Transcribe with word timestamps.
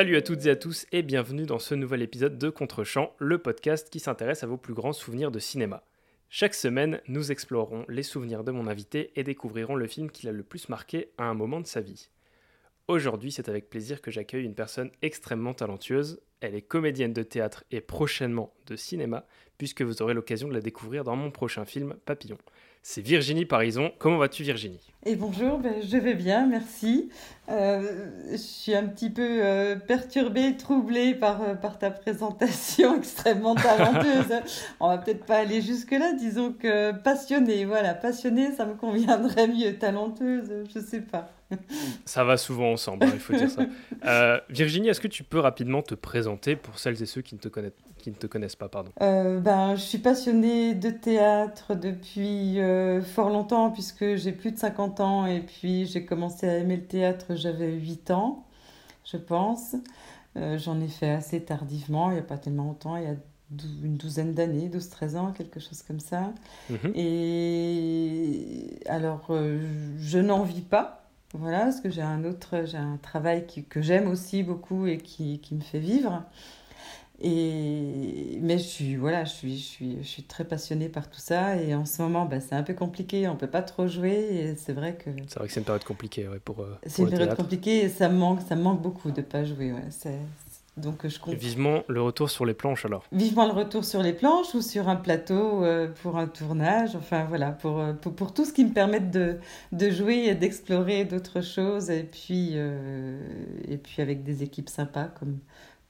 Salut 0.00 0.16
à 0.16 0.22
toutes 0.22 0.46
et 0.46 0.50
à 0.50 0.56
tous 0.56 0.86
et 0.92 1.02
bienvenue 1.02 1.44
dans 1.44 1.58
ce 1.58 1.74
nouvel 1.74 2.00
épisode 2.00 2.38
de 2.38 2.48
Contrechamp, 2.48 3.12
le 3.18 3.36
podcast 3.36 3.90
qui 3.90 4.00
s'intéresse 4.00 4.42
à 4.42 4.46
vos 4.46 4.56
plus 4.56 4.72
grands 4.72 4.94
souvenirs 4.94 5.30
de 5.30 5.38
cinéma. 5.38 5.84
Chaque 6.30 6.54
semaine, 6.54 7.02
nous 7.06 7.30
explorerons 7.30 7.84
les 7.86 8.02
souvenirs 8.02 8.42
de 8.42 8.50
mon 8.50 8.66
invité 8.66 9.12
et 9.16 9.24
découvrirons 9.24 9.74
le 9.74 9.86
film 9.86 10.10
qui 10.10 10.24
l'a 10.24 10.32
le 10.32 10.42
plus 10.42 10.70
marqué 10.70 11.10
à 11.18 11.24
un 11.24 11.34
moment 11.34 11.60
de 11.60 11.66
sa 11.66 11.82
vie. 11.82 12.08
Aujourd'hui, 12.88 13.30
c'est 13.30 13.50
avec 13.50 13.68
plaisir 13.68 14.00
que 14.00 14.10
j'accueille 14.10 14.46
une 14.46 14.54
personne 14.54 14.90
extrêmement 15.02 15.52
talentueuse. 15.52 16.22
Elle 16.40 16.54
est 16.54 16.62
comédienne 16.62 17.12
de 17.12 17.22
théâtre 17.22 17.64
et 17.70 17.82
prochainement 17.82 18.54
de 18.68 18.76
cinéma, 18.76 19.26
puisque 19.58 19.82
vous 19.82 20.00
aurez 20.00 20.14
l'occasion 20.14 20.48
de 20.48 20.54
la 20.54 20.62
découvrir 20.62 21.04
dans 21.04 21.14
mon 21.14 21.30
prochain 21.30 21.66
film 21.66 21.94
Papillon. 22.06 22.38
C'est 22.82 23.02
Virginie 23.02 23.44
Parison. 23.44 23.92
Comment 23.98 24.16
vas-tu 24.16 24.42
Virginie? 24.42 24.80
Et 25.04 25.14
bonjour, 25.14 25.58
ben, 25.58 25.82
je 25.82 25.98
vais 25.98 26.14
bien, 26.14 26.46
merci. 26.46 27.10
Euh, 27.50 28.06
je 28.30 28.36
suis 28.36 28.74
un 28.74 28.86
petit 28.86 29.10
peu 29.10 29.40
euh, 29.42 29.74
perturbée, 29.74 30.56
troublée 30.56 31.14
par, 31.14 31.42
euh, 31.42 31.54
par 31.54 31.78
ta 31.78 31.90
présentation 31.90 32.96
extrêmement 32.98 33.54
talentueuse. 33.54 34.40
On 34.78 34.88
va 34.88 34.98
peut-être 34.98 35.24
pas 35.24 35.38
aller 35.38 35.60
jusque-là, 35.60 36.12
disons 36.12 36.52
que 36.52 36.92
passionnée, 36.92 37.64
voilà, 37.64 37.94
passionnée, 37.94 38.52
ça 38.52 38.66
me 38.66 38.74
conviendrait 38.74 39.48
mieux. 39.48 39.74
Talenteuse, 39.76 40.64
je 40.72 40.80
sais 40.80 41.00
pas. 41.00 41.30
Ça 42.04 42.22
va 42.22 42.36
souvent 42.36 42.70
ensemble, 42.70 43.06
hein, 43.06 43.10
il 43.12 43.18
faut 43.18 43.32
dire 43.32 43.50
ça. 43.50 44.40
Virginie, 44.50 44.88
est-ce 44.88 45.00
que 45.00 45.08
tu 45.08 45.24
peux 45.24 45.40
rapidement 45.40 45.82
te 45.82 45.96
présenter 45.96 46.54
pour 46.54 46.78
celles 46.78 47.02
et 47.02 47.06
ceux 47.06 47.22
qui 47.22 47.34
ne 47.34 47.40
te 47.40 47.48
connaissent, 47.48 47.72
qui 47.98 48.10
ne 48.10 48.14
te 48.14 48.28
connaissent 48.28 48.54
pas 48.54 48.68
pardon? 48.68 48.92
Ben, 49.00 49.74
Je 49.74 49.80
suis 49.80 49.98
passionnée 49.98 50.74
de 50.74 50.90
théâtre 50.90 51.74
depuis 51.74 52.60
fort 53.02 53.30
longtemps, 53.30 53.72
puisque 53.72 54.14
j'ai 54.14 54.30
plus 54.30 54.52
de 54.52 54.58
50 54.58 55.00
ans, 55.00 55.26
et 55.26 55.40
puis 55.40 55.86
j'ai 55.86 56.04
commencé 56.04 56.48
à 56.48 56.56
aimer 56.56 56.76
le 56.76 56.84
théâtre 56.84 57.34
j'avais 57.40 57.72
8 57.72 58.10
ans, 58.10 58.46
je 59.04 59.16
pense. 59.16 59.74
Euh, 60.36 60.58
j'en 60.58 60.80
ai 60.80 60.88
fait 60.88 61.10
assez 61.10 61.42
tardivement, 61.42 62.10
il 62.10 62.14
n'y 62.14 62.20
a 62.20 62.24
pas 62.24 62.38
tellement 62.38 62.64
longtemps, 62.64 62.96
il 62.96 63.02
y 63.02 63.06
a 63.06 63.16
une 63.82 63.96
douzaine 63.96 64.32
d'années, 64.32 64.68
12-13 64.68 65.16
ans, 65.16 65.32
quelque 65.32 65.58
chose 65.58 65.82
comme 65.82 65.98
ça. 65.98 66.32
Mhm. 66.68 66.92
Et 66.94 68.78
alors, 68.86 69.26
euh, 69.30 69.60
je 69.98 70.18
n'en 70.18 70.44
vis 70.44 70.60
pas, 70.60 71.08
voilà, 71.34 71.60
parce 71.64 71.80
que 71.80 71.90
j'ai 71.90 72.02
un 72.02 72.24
autre, 72.24 72.64
j'ai 72.64 72.78
un 72.78 72.96
travail 73.02 73.44
que 73.68 73.82
j'aime 73.82 74.06
aussi 74.08 74.44
beaucoup 74.44 74.86
et 74.86 74.98
qui, 74.98 75.40
qui 75.40 75.56
me 75.56 75.62
fait 75.62 75.80
vivre. 75.80 76.22
Et, 77.22 78.38
mais 78.40 78.56
je 78.56 78.62
suis, 78.62 78.96
voilà, 78.96 79.24
je 79.24 79.30
suis, 79.30 79.58
je, 79.58 79.62
suis, 79.62 79.98
je 80.02 80.08
suis 80.08 80.22
très 80.22 80.44
passionnée 80.44 80.88
par 80.88 81.10
tout 81.10 81.20
ça. 81.20 81.56
Et 81.56 81.74
en 81.74 81.84
ce 81.84 82.00
moment, 82.00 82.24
bah, 82.24 82.40
c'est 82.40 82.54
un 82.54 82.62
peu 82.62 82.74
compliqué. 82.74 83.28
On 83.28 83.34
ne 83.34 83.38
peut 83.38 83.46
pas 83.46 83.62
trop 83.62 83.86
jouer. 83.86 84.14
Et 84.14 84.56
c'est 84.56 84.72
vrai 84.72 84.94
que. 84.94 85.10
C'est 85.28 85.38
vrai 85.38 85.48
que 85.48 85.52
c'est 85.52 85.60
une 85.60 85.66
période 85.66 85.84
compliquée 85.84 86.28
ouais, 86.28 86.38
pour. 86.38 86.60
Euh, 86.60 86.78
c'est 86.86 87.02
une 87.02 87.10
période 87.10 87.36
compliquée 87.36 87.84
et 87.84 87.88
ça 87.88 88.08
me 88.08 88.16
manque, 88.16 88.40
ça 88.48 88.56
me 88.56 88.62
manque 88.62 88.80
beaucoup 88.80 89.10
de 89.10 89.20
ne 89.20 89.26
pas 89.26 89.44
jouer. 89.44 89.72
Ouais. 89.72 89.82
Donc 90.76 91.06
je 91.06 91.18
compte... 91.18 91.34
Vivement 91.34 91.82
le 91.88 92.00
retour 92.00 92.30
sur 92.30 92.46
les 92.46 92.54
planches 92.54 92.86
alors. 92.86 93.04
Vivement 93.12 93.44
le 93.44 93.52
retour 93.52 93.84
sur 93.84 94.02
les 94.02 94.14
planches 94.14 94.54
ou 94.54 94.62
sur 94.62 94.88
un 94.88 94.96
plateau 94.96 95.62
euh, 95.62 95.88
pour 96.02 96.16
un 96.16 96.26
tournage. 96.26 96.96
Enfin 96.96 97.26
voilà, 97.28 97.50
pour, 97.50 97.80
euh, 97.80 97.92
pour, 97.92 98.14
pour, 98.14 98.32
tout 98.32 98.46
ce 98.46 98.52
qui 98.54 98.64
me 98.64 98.72
permette 98.72 99.10
de, 99.10 99.36
de 99.72 99.90
jouer 99.90 100.28
et 100.28 100.34
d'explorer 100.34 101.04
d'autres 101.04 101.42
choses. 101.42 101.90
Et 101.90 102.04
puis, 102.04 102.54
et 102.54 103.76
puis 103.76 104.00
avec 104.00 104.22
des 104.22 104.42
équipes 104.42 104.70
sympas 104.70 105.08
comme 105.18 105.38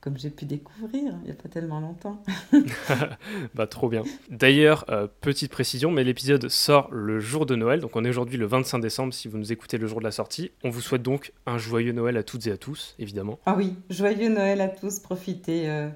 comme 0.00 0.16
j'ai 0.16 0.30
pu 0.30 0.46
découvrir 0.46 1.14
il 1.20 1.24
n'y 1.24 1.30
a 1.30 1.34
pas 1.34 1.48
tellement 1.48 1.80
longtemps. 1.80 2.22
bah 3.54 3.66
trop 3.66 3.88
bien. 3.88 4.02
D'ailleurs, 4.30 4.84
euh, 4.88 5.06
petite 5.20 5.50
précision, 5.50 5.90
mais 5.90 6.04
l'épisode 6.04 6.48
sort 6.48 6.88
le 6.90 7.20
jour 7.20 7.46
de 7.46 7.54
Noël, 7.56 7.80
donc 7.80 7.96
on 7.96 8.04
est 8.04 8.08
aujourd'hui 8.08 8.38
le 8.38 8.46
25 8.46 8.78
décembre 8.78 9.12
si 9.12 9.28
vous 9.28 9.38
nous 9.38 9.52
écoutez 9.52 9.78
le 9.78 9.86
jour 9.86 9.98
de 9.98 10.04
la 10.04 10.10
sortie. 10.10 10.50
On 10.64 10.70
vous 10.70 10.80
souhaite 10.80 11.02
donc 11.02 11.32
un 11.46 11.58
joyeux 11.58 11.92
Noël 11.92 12.16
à 12.16 12.22
toutes 12.22 12.46
et 12.46 12.52
à 12.52 12.56
tous, 12.56 12.94
évidemment. 12.98 13.38
Ah 13.46 13.54
oui, 13.56 13.74
joyeux 13.90 14.28
Noël 14.28 14.60
à 14.60 14.68
tous, 14.68 14.98
profitez. 15.00 15.68
Euh, 15.68 15.88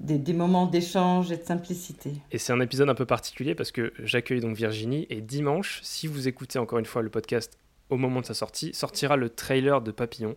des, 0.00 0.18
des, 0.18 0.32
moments 0.32 0.66
d'échange 0.66 1.30
et 1.30 1.36
de 1.36 1.44
simplicité. 1.44 2.14
Et 2.32 2.38
c'est 2.38 2.52
un 2.52 2.60
épisode 2.60 2.88
un 2.88 2.94
peu 2.96 3.06
particulier 3.06 3.54
parce 3.54 3.70
que 3.70 3.92
j'accueille 4.02 4.40
donc 4.40 4.56
Virginie 4.56 5.06
et 5.10 5.20
dimanche, 5.20 5.78
si 5.84 6.08
vous 6.08 6.26
écoutez 6.26 6.58
encore 6.58 6.80
une 6.80 6.86
fois 6.86 7.02
le 7.02 7.10
podcast 7.10 7.56
au 7.88 7.96
moment 7.96 8.20
de 8.20 8.26
sa 8.26 8.34
sortie, 8.34 8.72
sortira 8.74 9.16
le 9.16 9.28
trailer 9.28 9.80
de 9.80 9.92
Papillon. 9.92 10.34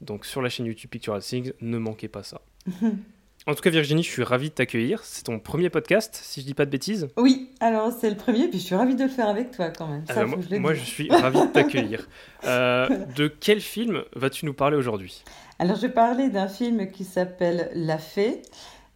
Donc 0.00 0.24
sur 0.24 0.42
la 0.42 0.48
chaîne 0.48 0.66
YouTube 0.66 0.90
Pictural 0.90 1.22
Things, 1.22 1.52
ne 1.60 1.78
manquez 1.78 2.08
pas 2.08 2.22
ça. 2.22 2.40
En 3.48 3.54
tout 3.54 3.62
cas, 3.62 3.70
Virginie, 3.70 4.02
je 4.02 4.10
suis 4.10 4.22
ravie 4.22 4.50
de 4.50 4.54
t'accueillir. 4.54 5.02
C'est 5.04 5.24
ton 5.24 5.38
premier 5.38 5.70
podcast, 5.70 6.20
si 6.22 6.42
je 6.42 6.46
dis 6.46 6.52
pas 6.52 6.66
de 6.66 6.70
bêtises. 6.70 7.08
Oui, 7.16 7.48
alors 7.60 7.92
c'est 7.98 8.10
le 8.10 8.16
premier, 8.16 8.46
puis 8.48 8.58
je 8.58 8.64
suis 8.64 8.74
ravie 8.74 8.94
de 8.94 9.04
le 9.04 9.08
faire 9.08 9.26
avec 9.26 9.52
toi 9.52 9.70
quand 9.70 9.86
même. 9.86 10.04
Ça, 10.06 10.26
moi, 10.26 10.38
je, 10.50 10.56
moi 10.56 10.74
je, 10.74 10.84
suis 10.84 11.08
ravie 11.08 11.40
de 11.40 11.52
t'accueillir. 11.52 12.06
Euh, 12.44 12.88
de 13.16 13.26
quel 13.26 13.60
film 13.60 14.04
vas-tu 14.14 14.46
nous 14.46 14.54
parler 14.54 14.76
aujourd'hui? 14.76 15.24
Alors, 15.58 15.74
je 15.74 15.82
vais 15.82 15.92
parler 15.92 16.28
d'un 16.28 16.46
film 16.46 16.88
qui 16.88 17.02
s'appelle 17.02 17.68
La 17.74 17.98
Fée. 17.98 18.42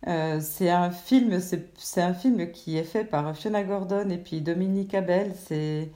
Euh, 0.07 0.39
c'est 0.41 0.71
un 0.71 0.93
film, 0.93 1.41
c'est 1.41 2.01
un 2.01 2.15
film 2.15 2.53
qui 2.53 2.79
est 2.79 2.85
fait 2.85 3.05
par 3.05 3.37
Fiona 3.37 3.65
Gordon 3.65 4.11
et 4.11 4.19
puis 4.19 4.43
Dominique 4.43 4.95
Abel. 4.95 5.33
C'est 5.35 5.91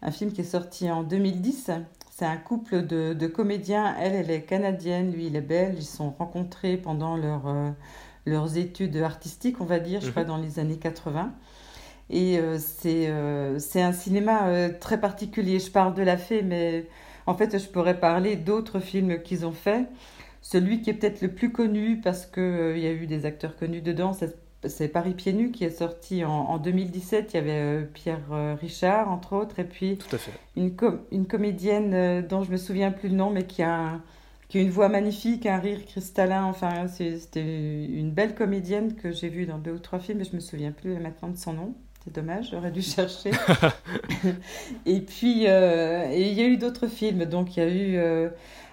un 0.00 0.12
film 0.12 0.32
qui 0.32 0.42
est 0.42 0.44
sorti 0.44 0.88
en 0.88 1.02
2010 1.02 1.72
c'est 2.12 2.26
un 2.26 2.36
couple 2.36 2.86
de, 2.86 3.26
comédiens. 3.26 3.96
Elle, 3.98 4.12
elle 4.12 4.30
est 4.30 4.42
canadienne, 4.42 5.12
lui, 5.12 5.28
il 5.28 5.36
est 5.36 5.40
belge. 5.40 5.76
Ils 5.78 5.84
se 5.84 5.96
sont 5.96 6.10
rencontrés 6.10 6.76
pendant 6.76 7.16
leur, 7.16 7.48
euh, 7.48 7.70
leurs 8.26 8.58
études 8.58 8.98
artistiques, 8.98 9.62
on 9.62 9.64
va 9.64 9.80
dire, 9.80 10.02
je 10.02 10.10
crois, 10.10 10.22
mhm. 10.22 10.28
dans 10.28 10.36
les 10.36 10.58
années 10.58 10.76
80. 10.76 11.32
Et 12.10 12.38
euh, 12.38 12.58
euh, 12.84 13.58
c'est 13.58 13.80
un 13.80 13.92
cinéma 13.92 14.68
très 14.78 15.00
particulier. 15.00 15.58
Je 15.58 15.70
parle 15.70 15.94
de 15.94 16.02
La 16.02 16.18
Fée, 16.18 16.42
mais 16.42 16.86
en 17.24 17.34
fait, 17.34 17.58
je 17.58 17.66
pourrais 17.66 17.98
parler 17.98 18.36
d'autres 18.36 18.80
films 18.80 19.22
qu'ils 19.22 19.46
ont 19.46 19.52
faits. 19.52 19.88
Celui 20.42 20.82
qui 20.82 20.90
est 20.90 20.94
peut-être 20.94 21.22
le 21.22 21.32
plus 21.32 21.50
connu, 21.50 21.98
parce 22.02 22.26
qu'il 22.26 22.78
y 22.78 22.86
a 22.86 22.92
eu 22.92 23.06
des 23.06 23.24
acteurs 23.24 23.56
connus 23.56 23.80
dedans, 23.80 24.12
c'est 24.12 24.36
Paris 24.92 25.14
Pieds 25.14 25.32
Nus 25.32 25.50
qui 25.50 25.64
est 25.64 25.70
sorti 25.70 26.24
en, 26.24 26.58
2017. 26.58 27.32
Il 27.32 27.36
y 27.36 27.40
avait 27.40 27.50
euh, 27.50 27.84
Pierre 27.84 28.20
euh, 28.30 28.56
Richard, 28.60 29.10
entre 29.10 29.34
autres, 29.34 29.58
et 29.58 29.64
puis 29.64 29.98
Une, 30.56 30.74
une 31.10 31.26
comédienne 31.26 31.94
euh, 31.94 32.22
dont 32.22 32.44
je 32.44 32.50
me 32.50 32.56
souviens 32.56 32.92
plus 32.92 33.08
le 33.08 33.16
nom, 33.16 33.30
mais 33.30 33.44
qui 33.44 33.62
a, 33.62 34.00
qui 34.48 34.58
a 34.58 34.60
une 34.60 34.70
voix 34.70 34.88
magnifique, 34.88 35.46
un 35.46 35.58
rire 35.58 35.84
cristallin. 35.84 36.44
Enfin, 36.44 36.86
c'était 36.88 37.84
une 37.86 38.10
belle 38.10 38.34
comédienne 38.34 38.94
que 38.94 39.10
j'ai 39.10 39.28
vue 39.28 39.46
dans 39.46 39.58
deux 39.58 39.72
ou 39.72 39.78
trois 39.78 39.98
films, 39.98 40.18
mais 40.18 40.24
je 40.24 40.34
me 40.34 40.40
souviens 40.40 40.72
plus 40.72 40.96
maintenant 40.98 41.28
de 41.28 41.36
son 41.36 41.54
nom. 41.54 41.74
C'est 42.04 42.14
dommage, 42.14 42.50
j'aurais 42.50 42.72
dû 42.72 42.82
chercher. 42.82 43.30
et 44.86 45.00
puis, 45.00 45.42
il 45.42 45.42
y 45.42 45.46
a 45.48 46.46
eu 46.46 46.56
d'autres 46.56 46.88
films. 46.88 47.26
Donc, 47.26 47.56
il 47.56 47.62
y 47.62 47.66
a 47.66 47.68
eu 47.68 48.30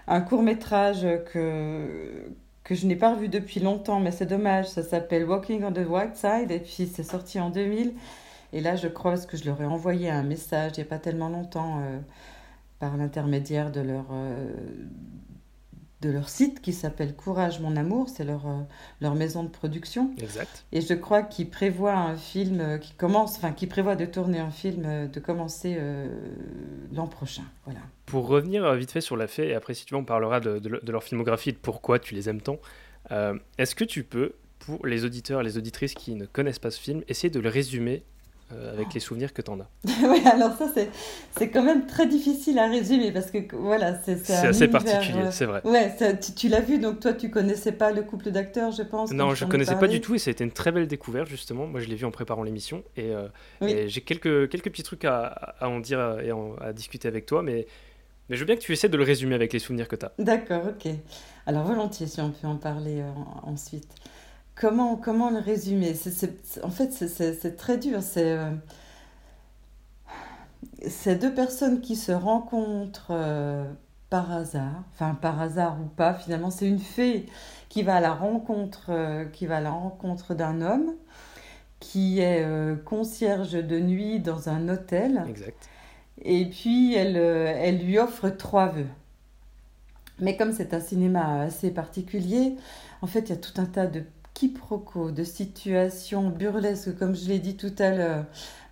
un 0.07 0.21
court 0.21 0.41
métrage 0.41 1.05
que 1.31 2.25
que 2.69 2.75
je 2.75 2.85
n'ai 2.85 2.95
pas 2.95 3.15
revu 3.15 3.29
depuis 3.29 3.59
longtemps, 3.59 3.99
mais 3.99 4.11
c'est 4.11 4.27
dommage. 4.27 4.67
Ça 4.67 4.83
s'appelle 4.83 5.25
Walking 5.25 5.63
on 5.63 5.71
the 5.71 5.89
White 5.89 6.15
Side 6.15 6.51
et 6.51 6.59
puis 6.59 6.85
c'est 6.85 7.01
sorti 7.01 7.39
en 7.39 7.49
2000. 7.49 7.95
Et 8.53 8.61
là, 8.61 8.75
je 8.75 8.87
crois 8.87 9.13
parce 9.13 9.25
que 9.25 9.37
je 9.37 9.45
leur 9.45 9.59
ai 9.59 9.65
envoyé 9.65 10.11
un 10.11 10.21
message 10.21 10.73
il 10.77 10.81
n'y 10.81 10.85
a 10.85 10.89
pas 10.89 10.99
tellement 10.99 11.29
longtemps 11.29 11.79
euh, 11.79 11.97
par 12.77 12.95
l'intermédiaire 12.95 13.71
de 13.71 13.81
leur, 13.81 14.05
euh, 14.11 14.53
de 16.01 16.09
leur 16.09 16.29
site 16.29 16.61
qui 16.61 16.73
s'appelle 16.73 17.15
Courage 17.15 17.59
mon 17.59 17.75
amour, 17.75 18.09
c'est 18.09 18.23
leur, 18.23 18.47
euh, 18.47 18.61
leur 19.01 19.15
maison 19.15 19.43
de 19.43 19.49
production. 19.49 20.11
Exact. 20.17 20.65
Et 20.71 20.81
je 20.81 20.93
crois 20.93 21.23
qu'ils 21.23 21.49
prévoient 21.49 21.97
un 21.97 22.15
film 22.15 22.79
qui 22.79 22.93
commence, 22.93 23.37
enfin 23.37 23.51
qui 23.51 23.67
prévoit 23.67 23.95
de 23.95 24.05
tourner 24.05 24.39
un 24.39 24.51
film, 24.51 25.09
de 25.09 25.19
commencer 25.19 25.77
l'an 26.93 27.07
prochain. 27.07 27.43
Voilà. 27.65 27.81
Pour 28.09 28.27
revenir 28.27 28.65
euh, 28.65 28.75
vite 28.75 28.91
fait 28.91 29.01
sur 29.01 29.15
la 29.15 29.27
fée, 29.27 29.49
et 29.49 29.53
après 29.53 29.75
si 29.75 29.85
tu 29.85 29.93
veux 29.93 29.99
on 29.99 30.03
parlera 30.03 30.39
de, 30.39 30.91
leur 30.91 31.03
filmographie 31.03 31.49
et 31.49 31.51
de 31.51 31.57
pourquoi 31.57 31.99
tu 31.99 32.15
les 32.15 32.27
aimes 32.27 32.41
tant, 32.41 32.57
euh, 33.11 33.37
est-ce 33.59 33.75
que 33.75 33.83
tu 33.83 34.03
peux, 34.03 34.33
pour 34.57 34.85
les 34.87 35.05
auditeurs 35.05 35.41
et 35.41 35.43
les 35.43 35.57
auditrices 35.57 35.93
qui 35.93 36.15
ne 36.15 36.25
connaissent 36.25 36.59
pas 36.59 36.71
ce 36.71 36.79
film, 36.79 37.03
essayer 37.07 37.29
de 37.29 37.39
le 37.39 37.49
résumer 37.49 38.03
euh, 38.51 38.73
avec 38.73 38.93
les 38.93 38.99
souvenirs 38.99 39.33
que 39.33 39.41
tu 39.41 39.51
en 39.51 39.59
as 39.59 39.69
Oui, 40.03 40.21
alors 40.25 40.55
ça 40.57 40.67
c'est 41.37 41.49
quand 41.49 41.63
même 41.63 41.85
très 41.85 42.07
difficile 42.07 42.59
à 42.59 42.67
résumer 42.67 43.11
parce 43.11 43.31
que 43.31 43.39
voilà, 43.55 43.99
c'est 44.03 44.25
C'est 44.25 44.47
assez 44.47 44.67
particulier, 44.67 45.31
c'est 45.31 45.45
vrai. 45.45 45.61
Ouais, 45.65 45.95
tu, 46.19 46.33
tu 46.33 46.47
l'as 46.49 46.61
vu, 46.61 46.79
donc 46.79 46.99
toi 46.99 47.13
tu 47.13 47.29
connaissais 47.29 47.71
pas 47.71 47.91
le 47.91 48.03
couple 48.03 48.31
d'acteurs, 48.31 48.71
je 48.71 48.83
pense 48.83 49.11
Non, 49.11 49.33
je 49.35 49.45
connaissais 49.45 49.75
pas 49.75 49.87
du 49.87 50.01
tout 50.01 50.15
et 50.15 50.19
ça 50.19 50.29
a 50.29 50.31
été 50.31 50.43
une 50.43 50.51
très 50.51 50.71
belle 50.71 50.87
découverte 50.87 51.27
justement. 51.27 51.67
Moi 51.67 51.79
je 51.79 51.87
l'ai 51.87 51.95
vu 51.95 52.05
en 52.05 52.11
préparant 52.11 52.43
l'émission 52.43 52.83
et, 52.97 53.11
j'ai 53.61 54.01
quelques, 54.01 54.49
quelques 54.49 54.69
petits 54.69 54.83
trucs 54.83 55.05
à, 55.05 55.25
à 55.59 55.67
en 55.67 55.79
dire 55.79 56.19
et 56.23 56.31
à 56.61 56.73
discuter 56.73 57.07
avec 57.07 57.25
toi, 57.25 57.43
mais 57.43 57.67
mais 58.29 58.35
je 58.35 58.41
veux 58.41 58.45
bien 58.45 58.55
que 58.55 58.61
tu 58.61 58.71
essaies 58.71 58.89
de 58.89 58.97
le 58.97 59.03
résumer 59.03 59.33
avec 59.33 59.51
les 59.53 59.59
souvenirs 59.59 59.87
que 59.87 59.95
tu 59.95 60.05
as. 60.05 60.11
D'accord, 60.19 60.67
ok. 60.67 60.91
Alors 61.47 61.63
volontiers, 61.63 62.05
si 62.05 62.21
on 62.21 62.29
peut 62.29 62.47
en 62.47 62.57
parler 62.57 63.01
euh, 63.01 63.11
ensuite. 63.43 63.89
Comment, 64.59 64.95
comment 64.95 65.29
le 65.29 65.39
résumer? 65.39 65.93
En 66.63 66.69
fait, 66.69 66.91
c'est 66.91 67.55
très 67.55 67.77
dur. 67.77 68.01
C'est 68.01 68.37
euh, 68.37 68.51
deux 71.15 71.33
personnes 71.33 71.81
qui 71.81 71.95
se 71.95 72.11
rencontrent 72.11 73.11
euh, 73.11 73.65
par 74.09 74.31
hasard, 74.31 74.83
enfin 74.93 75.15
par 75.15 75.39
hasard 75.39 75.77
ou 75.81 75.85
pas, 75.85 76.13
finalement, 76.13 76.49
c'est 76.49 76.67
une 76.67 76.79
fée 76.79 77.27
qui 77.69 77.83
va 77.83 77.95
à 77.95 77.99
la 77.99 78.13
rencontre, 78.13 78.91
qui 79.33 79.45
va 79.45 79.57
à 79.57 79.61
la 79.61 79.71
rencontre 79.71 80.33
d'un 80.33 80.61
homme 80.61 80.95
qui 81.79 82.19
est 82.19 82.45
concierge 82.83 83.53
de 83.53 83.79
nuit 83.79 84.19
dans 84.19 84.49
un 84.49 84.67
hôtel. 84.67 85.23
Exact. 85.29 85.69
Et 86.21 86.45
puis, 86.45 86.95
elle, 86.95 87.17
euh, 87.17 87.53
elle 87.55 87.79
lui 87.79 87.97
offre 87.97 88.29
trois 88.29 88.67
vœux. 88.67 88.87
Mais 90.19 90.35
comme 90.35 90.51
c'est 90.51 90.73
un 90.73 90.81
cinéma 90.81 91.41
assez 91.41 91.71
particulier, 91.71 92.55
en 93.01 93.07
fait, 93.07 93.21
il 93.21 93.29
y 93.29 93.33
a 93.33 93.37
tout 93.37 93.53
un 93.57 93.65
tas 93.65 93.87
de 93.87 94.03
quiproquos, 94.39 95.11
de 95.11 95.25
situations 95.25 96.29
burlesques, 96.29 96.97
comme 96.97 97.13
je 97.13 97.27
l'ai 97.27 97.39
dit 97.39 97.57
tout 97.57 97.73
à 97.77 97.89
l'heure. 97.91 98.25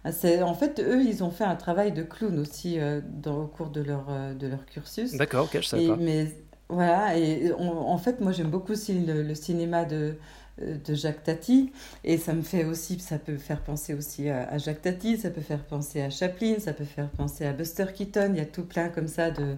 En 0.05 0.53
fait, 0.53 0.79
eux, 0.79 1.03
ils 1.03 1.25
ont 1.25 1.29
fait 1.29 1.43
un 1.43 1.57
travail 1.57 1.91
de 1.91 2.03
clown 2.03 2.39
aussi 2.39 2.79
euh, 2.79 3.01
dans, 3.03 3.43
au 3.43 3.47
cours 3.47 3.69
de 3.69 3.81
leur, 3.81 4.05
euh, 4.09 4.33
de 4.33 4.47
leur 4.47 4.65
cursus. 4.65 5.15
D'accord, 5.15 5.45
ok, 5.45 5.59
je 5.61 5.67
savais 5.67 5.87
pas. 5.87 5.97
Mais 5.97 6.27
voilà, 6.69 7.17
et 7.17 7.51
en 7.51 7.97
fait, 7.97 8.21
moi, 8.21 8.31
j'aime 8.31 8.49
beaucoup 8.49 8.71
aussi 8.71 8.93
le, 8.93 9.35
cinéma 9.35 9.83
de, 9.83 10.15
euh, 10.61 10.77
de 10.85 10.95
Jacques 10.95 11.23
Tati, 11.23 11.73
et 12.05 12.17
ça 12.17 12.31
me 12.31 12.43
fait 12.43 12.63
aussi, 12.63 12.97
ça 12.99 13.19
peut 13.19 13.35
faire 13.35 13.59
penser 13.59 13.93
aussi 13.93 14.29
à, 14.29 14.47
à, 14.49 14.57
Jacques 14.57 14.81
Tati, 14.81 15.17
ça 15.17 15.31
peut 15.31 15.41
faire 15.41 15.63
penser 15.65 16.01
à 16.01 16.09
Chaplin, 16.09 16.55
ça 16.59 16.71
peut 16.71 16.85
faire 16.85 17.09
penser 17.09 17.45
à 17.45 17.51
Buster 17.51 17.87
Keaton, 17.93 18.29
il 18.31 18.37
y 18.37 18.41
a 18.41 18.45
tout 18.45 18.63
plein 18.63 18.87
comme 18.87 19.09
ça 19.09 19.31
de 19.31 19.57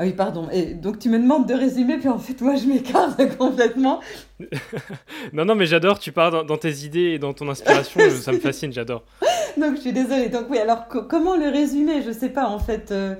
ah 0.00 0.04
oui, 0.04 0.12
pardon. 0.14 0.48
Et 0.50 0.72
donc 0.72 0.98
tu 0.98 1.10
me 1.10 1.18
demandes 1.18 1.46
de 1.46 1.52
résumer, 1.52 1.98
puis 1.98 2.08
en 2.08 2.18
fait, 2.18 2.40
moi, 2.40 2.56
je 2.56 2.64
m'écarte 2.64 3.36
complètement. 3.36 4.00
non, 5.34 5.44
non, 5.44 5.54
mais 5.54 5.66
j'adore, 5.66 5.98
tu 5.98 6.10
pars 6.10 6.42
dans, 6.42 6.56
tes 6.56 6.72
idées 6.86 7.10
et 7.10 7.18
dans 7.18 7.34
ton 7.34 7.50
inspiration, 7.50 8.00
ça 8.08 8.32
me 8.32 8.38
fascine, 8.40 8.72
j'adore. 8.72 9.04
Donc 9.58 9.76
je 9.76 9.82
suis 9.82 9.92
désolée. 9.92 10.30
Donc 10.30 10.46
oui, 10.48 10.56
alors 10.56 10.88
comment 10.88 11.36
le 11.36 11.50
résumer? 11.50 12.00
Je 12.00 12.12
sais 12.12 12.30
pas, 12.30 12.48
en 12.48 12.58
fait. 12.58 12.92
Euh, 12.92 13.14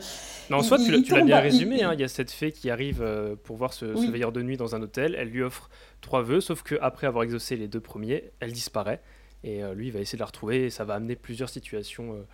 non, 0.48 0.58
en 0.58 0.62
soi, 0.62 0.78
tu, 0.78 0.90
l'as 0.90 1.22
bien 1.22 1.40
résumé. 1.40 1.82
Hein. 1.82 1.92
Il... 1.92 2.00
y 2.00 2.04
a 2.04 2.08
cette 2.08 2.30
fée 2.30 2.50
qui 2.50 2.70
arrive 2.70 3.02
euh, 3.02 3.36
pour 3.44 3.56
voir 3.56 3.74
ce, 3.74 3.84
veilleur 3.84 4.32
de 4.32 4.40
nuit 4.40 4.56
dans 4.56 4.74
un 4.74 4.80
hôtel. 4.80 5.14
Elle 5.18 5.28
lui 5.28 5.42
offre 5.42 5.68
trois 6.00 6.22
vœux, 6.22 6.40
sauf 6.40 6.62
qu'après 6.62 7.06
avoir 7.06 7.24
exaucé 7.24 7.56
les 7.56 7.68
deux 7.68 7.80
premiers, 7.80 8.30
elle 8.40 8.52
disparaît. 8.52 9.02
Et 9.44 9.62
euh, 9.62 9.74
lui, 9.74 9.88
il 9.88 9.92
va 9.92 10.00
essayer 10.00 10.16
de 10.16 10.22
la 10.22 10.26
retrouver 10.26 10.64
et 10.64 10.70
ça 10.70 10.84
va 10.84 10.94
amener 10.94 11.14
plusieurs 11.14 11.50
situations 11.50 12.24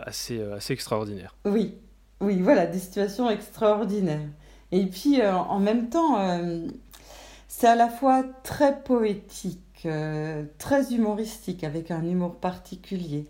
assez, 0.00 0.42
assez 0.52 0.74
extraordinaires. 0.74 1.34
Oui, 1.46 1.78
oui, 2.20 2.40
voilà, 2.40 2.66
des 2.66 2.78
situations 2.78 3.30
extraordinaires. 3.30 4.28
Et 4.72 4.86
puis, 4.86 5.20
euh, 5.20 5.32
en 5.34 5.60
même 5.60 5.88
temps, 5.88 6.18
euh, 6.18 6.66
c'est 7.48 7.68
à 7.68 7.76
la 7.76 7.88
fois 7.88 8.24
très 8.42 8.82
poétique, 8.82 9.60
euh, 9.86 10.44
très 10.58 10.92
humoristique, 10.94 11.64
avec 11.64 11.90
un 11.90 12.04
humour 12.04 12.36
particulier. 12.36 13.26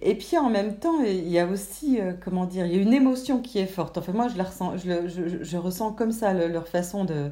Et 0.00 0.14
puis, 0.14 0.38
en 0.38 0.50
même 0.50 0.76
temps, 0.78 1.00
il 1.02 1.28
y 1.28 1.38
a 1.38 1.46
aussi, 1.46 1.98
comment 2.24 2.46
dire, 2.46 2.66
il 2.66 2.74
y 2.74 2.78
a 2.78 2.82
une 2.82 2.94
émotion 2.94 3.40
qui 3.42 3.58
est 3.58 3.66
forte. 3.66 3.98
Enfin, 3.98 4.12
moi, 4.12 4.28
je, 4.28 4.38
la 4.38 4.44
ressens, 4.44 4.76
je, 4.78 5.08
je, 5.42 5.56
ressens 5.58 5.92
comme 5.92 6.12
ça 6.12 6.32
leur 6.32 6.68
façon 6.68 7.04
de... 7.04 7.30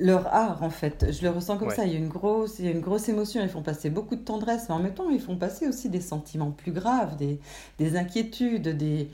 leur 0.00 0.26
art 0.26 0.62
en 0.62 0.70
fait, 0.70 1.06
je 1.10 1.22
le 1.22 1.30
ressens 1.30 1.56
comme 1.56 1.70
ça. 1.70 1.84
Il 1.86 1.92
y 1.92 1.96
a 1.96 1.98
une 1.98 2.08
grosse, 2.08 2.58
il 2.58 2.66
y 2.66 2.68
a 2.68 2.70
une 2.70 2.80
grosse 2.80 3.08
émotion. 3.08 3.42
Ils 3.42 3.48
font 3.48 3.62
passer 3.62 3.88
beaucoup 3.90 4.16
de 4.16 4.20
tendresse, 4.20 4.66
mais 4.68 4.74
en 4.74 4.78
même 4.78 4.94
temps, 4.94 5.08
ils 5.10 5.20
font 5.20 5.36
passer 5.36 5.66
aussi 5.68 5.88
des 5.88 6.00
sentiments 6.00 6.50
plus 6.50 6.72
graves, 6.72 7.16
des, 7.16 7.40
des 7.78 7.96
inquiétudes, 7.96 8.68
des, 8.76 9.08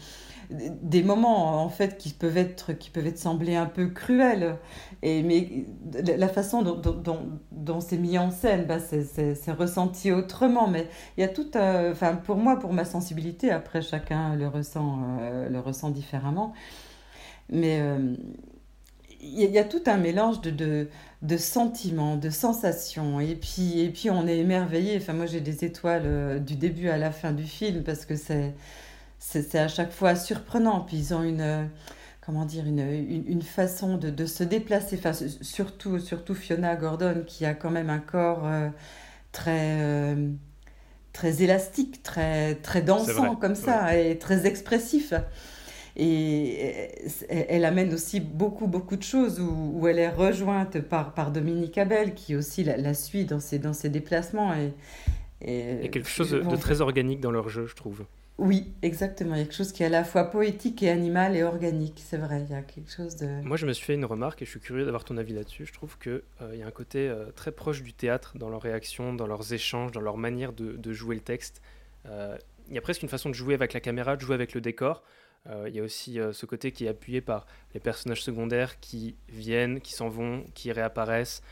des 0.50 1.02
moments 1.02 1.62
en 1.62 1.68
fait 1.68 1.98
qui 1.98 2.10
peuvent 2.10 2.36
être 2.38 2.72
qui 2.72 2.90
peuvent 2.90 3.06
être 3.06 3.18
semblés 3.18 3.54
un 3.56 3.66
peu 3.66 3.88
cruels. 3.88 4.56
Et 5.02 5.22
mais 5.22 5.66
la 6.16 6.28
façon 6.28 6.62
dont, 6.62 6.76
dont, 6.76 7.38
dont 7.52 7.80
c'est 7.80 7.98
mis 7.98 8.18
en 8.18 8.30
scène 8.30 8.64
bah, 8.66 8.78
c'est 8.80 9.52
ressenti 9.52 10.10
autrement. 10.12 10.68
Mais 10.68 10.88
il 11.16 11.20
y 11.20 11.24
a 11.24 11.28
tout 11.28 11.50
euh, 11.56 11.92
enfin 11.92 12.16
pour 12.16 12.36
moi 12.36 12.58
pour 12.58 12.72
ma 12.72 12.84
sensibilité 12.84 13.50
après 13.50 13.82
chacun 13.82 14.34
le 14.36 14.48
ressent 14.48 15.00
euh, 15.20 15.48
le 15.48 15.60
ressent 15.60 15.90
différemment. 15.90 16.54
Mais 17.50 17.80
euh, 17.80 18.14
il 19.20 19.50
y, 19.50 19.58
a 19.58 19.64
tout 19.64 19.82
un 19.86 19.96
mélange 19.96 20.40
de, 20.40 20.50
de, 20.50 20.88
de, 21.22 21.36
sentiments, 21.36 22.16
de 22.16 22.30
sensations. 22.30 23.20
Et 23.20 23.34
puis, 23.34 23.80
et 23.80 23.90
puis 23.90 24.10
on 24.10 24.26
est 24.26 24.38
émerveillé. 24.38 24.96
Enfin, 24.96 25.12
moi, 25.12 25.26
j'ai 25.26 25.40
des 25.40 25.64
étoiles 25.64 26.42
du 26.44 26.56
début 26.56 26.88
à 26.88 26.98
la 26.98 27.10
fin 27.10 27.32
du 27.32 27.44
film 27.44 27.82
parce 27.82 28.04
que 28.04 28.16
c'est 28.16 28.54
c'est 29.18 29.54
à 29.56 29.68
chaque 29.68 29.92
fois 29.92 30.14
surprenant. 30.14 30.80
Puis 30.80 30.96
ils 30.96 31.14
ont 31.14 31.22
une, 31.22 31.40
euh, 31.40 31.64
comment 32.20 32.44
dire, 32.44 32.66
une, 32.66 32.78
une, 33.26 33.42
façon 33.42 33.96
de, 33.96 34.10
de, 34.10 34.26
se 34.26 34.44
déplacer, 34.44 34.98
enfin, 34.98 35.12
surtout, 35.40 35.98
surtout 35.98 36.34
Fiona 36.34 36.76
Gordon, 36.76 37.24
qui 37.26 37.44
a 37.44 37.54
quand 37.54 37.70
même 37.70 37.90
un 37.90 37.98
corps 37.98 38.46
euh, 38.46 38.68
très, 39.32 39.80
euh, 39.80 40.30
très 41.12 41.42
élastique, 41.42 42.02
très, 42.02 42.56
très 42.56 42.82
dansant 42.82 43.36
comme 43.36 43.54
ça, 43.54 43.96
et 43.96 44.18
très 44.18 44.46
expressif. 44.46 45.12
Et 45.98 46.94
elle 47.28 47.64
amène 47.64 47.92
aussi 47.92 48.20
beaucoup, 48.20 48.68
beaucoup 48.68 48.96
de 48.96 49.02
choses 49.02 49.40
où, 49.40 49.72
où 49.74 49.88
elle 49.88 49.98
est 49.98 50.10
rejointe 50.10 50.80
par, 50.80 51.12
par 51.12 51.32
Dominique 51.32 51.76
Abel, 51.76 52.14
qui 52.14 52.36
aussi 52.36 52.62
la, 52.62 52.76
la 52.76 52.94
suit 52.94 53.24
dans 53.24 53.40
ses, 53.40 53.58
dans 53.58 53.72
ses 53.72 53.88
déplacements. 53.88 54.54
Et, 54.54 54.72
et, 55.40 55.74
Il 55.74 55.82
y 55.82 55.86
a 55.86 55.88
quelque 55.88 56.08
chose 56.08 56.30
de, 56.30 56.40
de 56.40 56.56
très 56.56 56.80
organique 56.80 57.20
dans 57.20 57.32
leur 57.32 57.48
jeu, 57.48 57.66
je 57.66 57.74
trouve. 57.74 58.04
Oui, 58.38 58.72
exactement. 58.82 59.34
Il 59.34 59.38
y 59.38 59.40
a 59.40 59.44
quelque 59.44 59.56
chose 59.56 59.72
qui 59.72 59.82
est 59.82 59.86
à 59.86 59.90
la 59.90 60.04
fois 60.04 60.24
poétique 60.24 60.84
et 60.84 60.90
animal 60.90 61.36
et 61.36 61.42
organique. 61.42 62.00
C'est 62.04 62.18
vrai, 62.18 62.44
il 62.48 62.52
y 62.52 62.56
a 62.56 62.62
quelque 62.62 62.90
chose 62.90 63.16
de... 63.16 63.26
Moi, 63.42 63.56
je 63.56 63.66
me 63.66 63.72
suis 63.72 63.84
fait 63.84 63.94
une 63.94 64.04
remarque 64.04 64.40
et 64.42 64.44
je 64.44 64.50
suis 64.50 64.60
curieux 64.60 64.84
d'avoir 64.84 65.04
ton 65.04 65.16
avis 65.16 65.34
là-dessus. 65.34 65.66
Je 65.66 65.72
trouve 65.72 65.98
qu'il 65.98 66.22
euh, 66.42 66.54
y 66.54 66.62
a 66.62 66.66
un 66.66 66.70
côté 66.70 67.08
euh, 67.08 67.32
très 67.34 67.50
proche 67.50 67.82
du 67.82 67.92
théâtre 67.92 68.38
dans 68.38 68.48
leurs 68.48 68.62
réactions, 68.62 69.12
dans 69.12 69.26
leurs 69.26 69.52
échanges, 69.52 69.90
dans 69.90 70.00
leur 70.00 70.16
manière 70.16 70.52
de, 70.52 70.92
jouer 70.92 71.16
le 71.16 71.20
texte. 71.20 71.60
Euh, 72.06 72.38
il 72.68 72.74
y 72.74 72.78
a 72.78 72.80
presque 72.80 73.02
une 73.02 73.08
façon 73.08 73.28
de 73.28 73.34
jouer 73.34 73.54
avec 73.54 73.72
la 73.72 73.80
caméra, 73.80 74.16
de 74.16 74.20
jouer 74.20 74.34
avec 74.34 74.54
le 74.54 74.60
décor. 74.60 75.02
Il 75.66 75.74
y 75.74 75.80
a 75.80 75.82
aussi 75.82 76.18
ce 76.32 76.46
côté 76.46 76.72
qui 76.72 76.84
est 76.84 76.88
appuyé 76.88 77.22
par 77.22 77.46
les 77.72 77.80
personnages 77.80 78.22
secondaires 78.22 78.80
qui 78.80 79.16
viennent, 79.30 79.80
qui 79.80 79.94
s'en 79.94 80.08
vont, 80.08 80.44
qui 80.52 80.72
réapparaissent. 80.72 81.42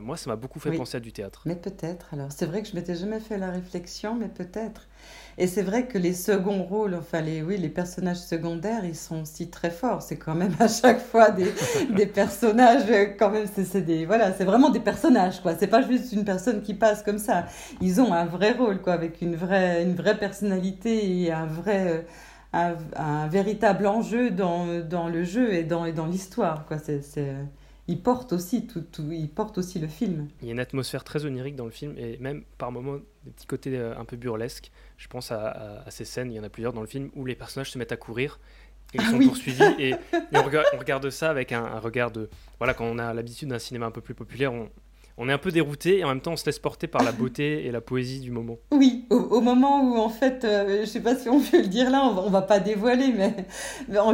moi, 0.00 0.16
ça 0.16 0.28
m'a 0.30 0.36
beaucoup 0.36 0.58
fait 0.58 0.72
penser 0.72 0.96
à 0.96 1.00
du 1.00 1.12
théâtre. 1.12 1.42
Mais 1.44 1.54
peut-être, 1.54 2.12
alors. 2.12 2.32
C'est 2.32 2.46
vrai 2.46 2.62
que 2.62 2.68
je 2.68 2.74
m'étais 2.74 2.96
jamais 2.96 3.20
fait 3.20 3.38
la 3.38 3.52
réflexion, 3.52 4.16
mais 4.16 4.28
peut-être. 4.28 4.88
Et 5.38 5.46
c'est 5.46 5.62
vrai 5.62 5.86
que 5.86 5.98
les 5.98 6.14
seconds 6.14 6.62
rôles, 6.64 6.94
enfin 6.94 7.20
les, 7.20 7.42
oui, 7.42 7.58
les 7.58 7.68
personnages 7.68 8.16
secondaires, 8.18 8.84
ils 8.86 8.96
sont 8.96 9.22
aussi 9.22 9.50
très 9.50 9.70
forts. 9.70 10.00
C'est 10.02 10.16
quand 10.16 10.34
même 10.34 10.54
à 10.60 10.68
chaque 10.68 10.98
fois 11.00 11.30
des, 11.30 11.52
des 11.90 12.06
personnages, 12.06 12.84
quand 13.18 13.30
même, 13.30 13.46
c'est 13.46 13.82
des, 13.82 14.06
voilà, 14.06 14.32
c'est 14.32 14.44
vraiment 14.44 14.70
des 14.70 14.80
personnages, 14.80 15.40
quoi. 15.42 15.54
C'est 15.58 15.66
pas 15.66 15.82
juste 15.82 16.12
une 16.12 16.24
personne 16.24 16.62
qui 16.62 16.72
passe 16.74 17.02
comme 17.02 17.18
ça. 17.18 17.46
Ils 17.82 18.00
ont 18.00 18.12
un 18.14 18.24
vrai 18.24 18.52
rôle, 18.52 18.80
quoi, 18.80 18.94
avec 18.94 19.20
une 19.20 19.36
vraie, 19.36 19.82
une 19.82 19.94
vraie 19.94 20.18
personnalité 20.18 21.22
et 21.24 21.32
un 21.32 21.46
vrai, 21.46 22.06
un, 22.54 22.74
un 22.96 23.26
véritable 23.28 23.86
enjeu 23.86 24.30
dans, 24.30 24.66
dans 24.88 25.08
le 25.08 25.22
jeu 25.24 25.52
et 25.52 25.64
dans, 25.64 25.84
et 25.84 25.92
dans 25.92 26.06
l'histoire, 26.06 26.64
quoi. 26.66 26.78
C'est, 26.78 27.02
il 27.88 28.00
porte 28.00 28.32
aussi 28.32 28.66
tout, 28.66 28.80
tout, 28.80 29.10
il 29.12 29.28
porte 29.28 29.58
aussi 29.58 29.78
le 29.78 29.86
film. 29.86 30.28
Il 30.42 30.46
y 30.46 30.50
a 30.50 30.52
une 30.52 30.60
atmosphère 30.60 31.04
très 31.04 31.24
onirique 31.24 31.56
dans 31.56 31.64
le 31.64 31.70
film 31.70 31.94
et 31.96 32.16
même 32.18 32.42
par 32.58 32.72
moments 32.72 32.98
des 33.24 33.30
petits 33.30 33.46
côtés 33.46 33.76
euh, 33.76 33.96
un 33.96 34.04
peu 34.04 34.16
burlesques. 34.16 34.72
Je 34.96 35.06
pense 35.08 35.30
à, 35.30 35.84
ces 35.88 36.04
scènes, 36.04 36.32
il 36.32 36.36
y 36.36 36.40
en 36.40 36.44
a 36.44 36.48
plusieurs 36.48 36.72
dans 36.72 36.80
le 36.80 36.86
film 36.86 37.10
où 37.14 37.24
les 37.24 37.36
personnages 37.36 37.70
se 37.70 37.78
mettent 37.78 37.92
à 37.92 37.96
courir 37.96 38.40
et 38.94 38.98
ils 38.98 39.04
ah 39.04 39.10
sont 39.10 39.18
poursuivis 39.18 39.62
et, 39.78 39.94
on, 40.32 40.42
regarde, 40.78 41.10
ça 41.10 41.30
avec 41.30 41.52
un, 41.52 41.64
un, 41.64 41.80
regard 41.80 42.12
de 42.12 42.28
voilà 42.58 42.72
quand 42.72 42.84
on 42.84 42.98
a 42.98 43.12
l'habitude 43.12 43.48
d'un 43.48 43.58
cinéma 43.58 43.86
un 43.86 43.90
peu 43.90 44.00
plus 44.00 44.14
populaire, 44.14 44.52
on, 44.52 44.70
on 45.18 45.28
est 45.28 45.32
un 45.32 45.38
peu 45.38 45.50
dérouté 45.50 45.98
et 45.98 46.04
en 46.04 46.08
même 46.08 46.20
temps 46.20 46.32
on 46.32 46.36
se 46.36 46.44
laisse 46.46 46.58
porter 46.58 46.86
par 46.86 47.02
la 47.02 47.12
beauté 47.12 47.66
et 47.66 47.70
la 47.70 47.80
poésie 47.80 48.20
du 48.20 48.30
moment. 48.30 48.58
Oui, 48.70 49.06
au, 49.10 49.40
moment 49.40 49.82
où 49.82 49.96
en 49.96 50.10
fait, 50.10 50.44
euh, 50.44 50.80
je 50.82 50.86
sais 50.86 51.00
pas 51.00 51.16
si 51.16 51.28
on 51.30 51.40
peut 51.40 51.62
le 51.62 51.68
dire 51.68 51.90
là, 51.90 52.02
on 52.04 52.12
va, 52.12 52.28
va 52.28 52.42
pas 52.42 52.60
dévoiler, 52.60 53.12
mais, 53.16 53.46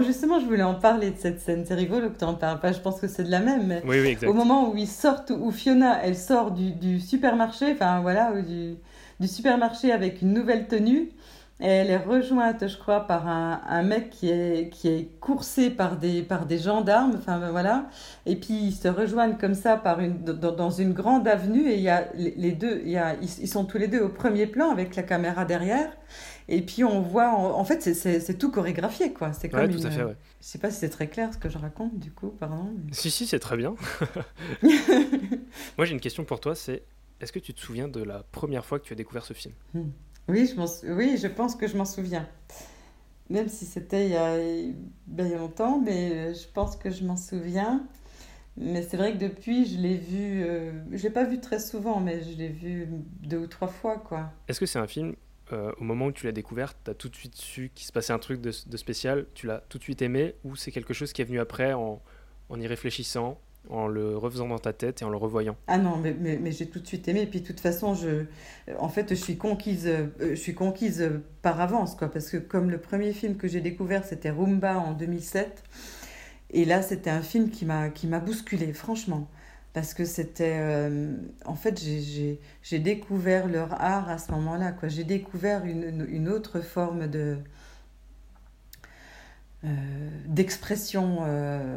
justement 0.04 0.38
je 0.38 0.46
voulais 0.46 0.62
en 0.62 0.74
parler 0.74 1.10
de 1.10 1.18
cette 1.18 1.40
scène. 1.40 1.64
C'est 1.66 1.74
rigolo 1.74 2.10
que 2.10 2.18
tu 2.18 2.24
en 2.24 2.34
parles 2.34 2.60
pas, 2.60 2.72
je 2.72 2.80
pense 2.80 3.00
que 3.00 3.08
c'est 3.08 3.24
de 3.24 3.30
la 3.30 3.40
même. 3.40 3.66
Mais 3.66 3.82
oui, 3.84 4.16
oui, 4.20 4.28
Au 4.28 4.32
moment 4.32 4.70
où 4.70 4.76
ils 4.76 4.86
sortent, 4.86 5.30
où 5.30 5.50
Fiona 5.50 6.00
elle 6.04 6.16
sort 6.16 6.52
du, 6.52 7.00
supermarché, 7.00 7.72
enfin 7.72 8.00
voilà, 8.00 8.32
du, 8.40 8.76
du 9.18 9.26
supermarché 9.26 9.90
avec 9.90 10.22
une 10.22 10.32
nouvelle 10.32 10.68
tenue 10.68 11.10
elle 11.58 11.90
est 11.90 11.96
rejointe, 11.96 12.66
je 12.66 12.76
crois, 12.76 13.06
par 13.06 13.28
un, 13.28 13.60
un, 13.68 13.82
mec 13.82 14.10
qui 14.10 14.28
est, 14.28 14.68
qui 14.70 14.88
est 14.88 15.08
coursé 15.20 15.70
par 15.70 15.96
des, 15.96 16.22
par 16.22 16.46
des 16.46 16.58
gendarmes. 16.58 17.14
Enfin, 17.16 17.38
ben 17.38 17.50
voilà. 17.50 17.88
Et 18.26 18.36
puis, 18.36 18.54
ils 18.54 18.72
se 18.72 18.88
rejoignent 18.88 19.36
comme 19.36 19.54
ça 19.54 19.76
par 19.76 20.00
une, 20.00 20.24
dans, 20.24 20.52
dans 20.52 20.70
une 20.70 20.92
grande 20.92 21.28
avenue. 21.28 21.68
Et 21.70 21.76
il 21.76 21.82
y 21.82 21.88
a 21.88 22.08
les 22.14 22.52
deux, 22.52 22.82
il 22.84 22.90
y 22.90 22.96
a, 22.96 23.14
ils, 23.20 23.48
sont 23.48 23.64
tous 23.64 23.78
les 23.78 23.86
deux 23.86 24.00
au 24.00 24.08
premier 24.08 24.46
plan 24.46 24.70
avec 24.70 24.96
la 24.96 25.04
caméra 25.04 25.44
derrière. 25.44 25.96
Et 26.48 26.62
puis, 26.62 26.82
on 26.82 27.00
voit, 27.00 27.30
en, 27.30 27.64
fait, 27.64 27.80
c'est 27.80 28.38
tout 28.38 28.50
chorégraphié, 28.50 29.12
quoi. 29.12 29.32
C'est 29.32 29.48
comme 29.48 29.68
tout 29.68 29.86
à 29.86 29.90
fait, 29.90 30.02
ouais. 30.02 30.16
Je 30.40 30.46
sais 30.46 30.58
pas 30.58 30.70
si 30.70 30.80
c'est 30.80 30.90
très 30.90 31.06
clair 31.06 31.32
ce 31.32 31.38
que 31.38 31.48
je 31.48 31.58
raconte, 31.58 31.96
du 31.98 32.10
coup, 32.10 32.30
pardon. 32.30 32.74
Si, 32.90 33.10
si, 33.10 33.26
c'est 33.26 33.38
très 33.38 33.56
bien. 33.56 33.76
Moi, 35.78 35.84
j'ai 35.84 35.92
une 35.92 36.00
question 36.00 36.24
pour 36.24 36.40
toi, 36.40 36.56
c'est 36.56 36.82
est-ce 37.20 37.30
que 37.30 37.38
tu 37.38 37.54
te 37.54 37.60
souviens 37.60 37.86
de 37.86 38.02
la 38.02 38.24
première 38.32 38.64
fois 38.64 38.80
que 38.80 38.84
tu 38.84 38.92
as 38.92 38.96
découvert 38.96 39.24
ce 39.24 39.32
film? 39.32 39.54
Hmm. 39.74 39.90
Oui, 40.28 40.46
je, 40.46 40.92
oui, 40.92 41.16
je 41.16 41.26
pense 41.28 41.56
que 41.56 41.66
je 41.66 41.76
m'en 41.76 41.84
souviens. 41.84 42.28
Même 43.30 43.48
si 43.48 43.64
c'était 43.64 44.06
il, 44.06 44.12
y 44.12 44.16
a 44.16 44.36
bien 45.06 45.38
longtemps, 45.38 45.80
mais 45.80 46.34
je 46.34 46.46
pense 46.52 46.76
que 46.76 46.90
je 46.90 47.04
m'en 47.04 47.16
souviens. 47.16 47.86
Mais 48.56 48.82
c'est 48.82 48.96
vrai 48.96 49.12
que 49.12 49.18
depuis, 49.18 49.64
je 49.64 49.78
l'ai 49.78 49.96
vu, 49.96 50.42
euh, 50.44 50.72
je 50.90 51.02
l'ai 51.02 51.10
pas 51.10 51.24
vu 51.24 51.40
très 51.40 51.58
souvent, 51.58 52.00
mais 52.00 52.22
je 52.22 52.36
l'ai 52.36 52.48
vu 52.48 52.86
deux 53.20 53.38
ou 53.38 53.46
trois 53.46 53.68
fois, 53.68 53.96
quoi. 53.96 54.30
Est-ce 54.48 54.60
que 54.60 54.66
c'est 54.66 54.78
un 54.78 54.86
film, 54.86 55.14
euh, 55.52 55.72
au 55.78 55.84
moment 55.84 56.06
où 56.06 56.12
tu 56.12 56.26
l'as 56.26 56.32
découvert, 56.32 56.74
tu 56.82 56.90
as 56.90 56.94
tout 56.94 57.08
de 57.08 57.16
suite 57.16 57.34
su 57.34 57.70
qu'il 57.74 57.86
se 57.86 57.92
passait 57.92 58.12
un 58.12 58.18
truc 58.18 58.42
de, 58.42 58.52
de 58.66 58.76
spécial, 58.76 59.26
tu 59.32 59.46
l'as 59.46 59.62
tout 59.68 59.78
de 59.78 59.82
suite 59.82 60.02
aimé, 60.02 60.34
ou 60.44 60.54
c'est 60.54 60.70
quelque 60.70 60.92
chose 60.92 61.14
qui 61.14 61.22
est 61.22 61.24
venu 61.24 61.40
après 61.40 61.72
en, 61.72 62.02
en 62.50 62.60
y 62.60 62.66
réfléchissant? 62.66 63.40
En 63.70 63.86
le 63.86 64.16
refaisant 64.16 64.48
dans 64.48 64.58
ta 64.58 64.72
tête 64.72 65.02
et 65.02 65.04
en 65.04 65.10
le 65.10 65.16
revoyant 65.16 65.56
Ah 65.66 65.78
non, 65.78 65.96
mais, 65.96 66.14
mais, 66.20 66.52
j'ai 66.52 66.66
tout 66.66 66.80
de 66.80 66.86
suite 66.86 67.06
aimé. 67.08 67.22
Et 67.22 67.26
puis, 67.26 67.40
de 67.40 67.46
toute 67.46 67.60
façon, 67.60 67.94
je, 67.94 68.24
en 68.78 68.88
fait, 68.88 69.10
je 69.10 69.14
suis 69.14 69.36
conquise, 69.36 69.86
euh, 69.86 70.06
je 70.20 70.34
suis 70.34 70.54
conquise 70.54 71.10
par 71.42 71.60
avance, 71.60 71.94
quoi. 71.94 72.08
Parce 72.08 72.28
que 72.28 72.36
comme 72.36 72.70
le 72.70 72.78
premier 72.78 73.12
film 73.12 73.36
que 73.36 73.48
j'ai 73.48 73.60
découvert, 73.60 74.04
c'était 74.04 74.30
Rumba 74.30 74.78
en 74.78 74.92
2007. 74.92 75.62
Et 76.50 76.64
là, 76.64 76.82
c'était 76.82 77.10
un 77.10 77.22
film 77.22 77.50
qui 77.50 77.64
m'a 77.64 77.88
qui 77.88 78.06
m'a 78.06 78.20
bousculé, 78.20 78.72
franchement. 78.72 79.28
Parce 79.72 79.94
que 79.94 80.04
c'était. 80.04 80.56
Euh, 80.58 81.14
en 81.46 81.54
fait, 81.54 81.82
j'ai 82.62 82.78
découvert 82.78 83.48
leur 83.48 83.80
art 83.80 84.10
à 84.10 84.18
ce 84.18 84.30
moment-là. 84.32 84.74
J'ai 84.84 85.04
découvert 85.04 85.64
une, 85.64 86.06
une, 86.10 86.28
autre 86.28 86.60
forme 86.60 87.06
de. 87.06 87.38
Euh, 89.64 89.68
d'expression 90.26 91.18
euh, 91.22 91.76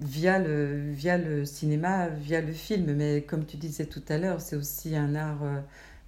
via, 0.00 0.38
le, 0.38 1.44
cinéma, 1.44 2.08
via 2.08 2.40
le 2.40 2.52
film. 2.52 2.94
Mais 2.94 3.22
comme 3.22 3.44
tu 3.44 3.56
disais 3.56 3.86
tout 3.86 4.02
à 4.08 4.18
l'heure, 4.18 4.40
c'est 4.40 4.56
aussi 4.56 4.96
un 4.96 5.14
art 5.14 5.44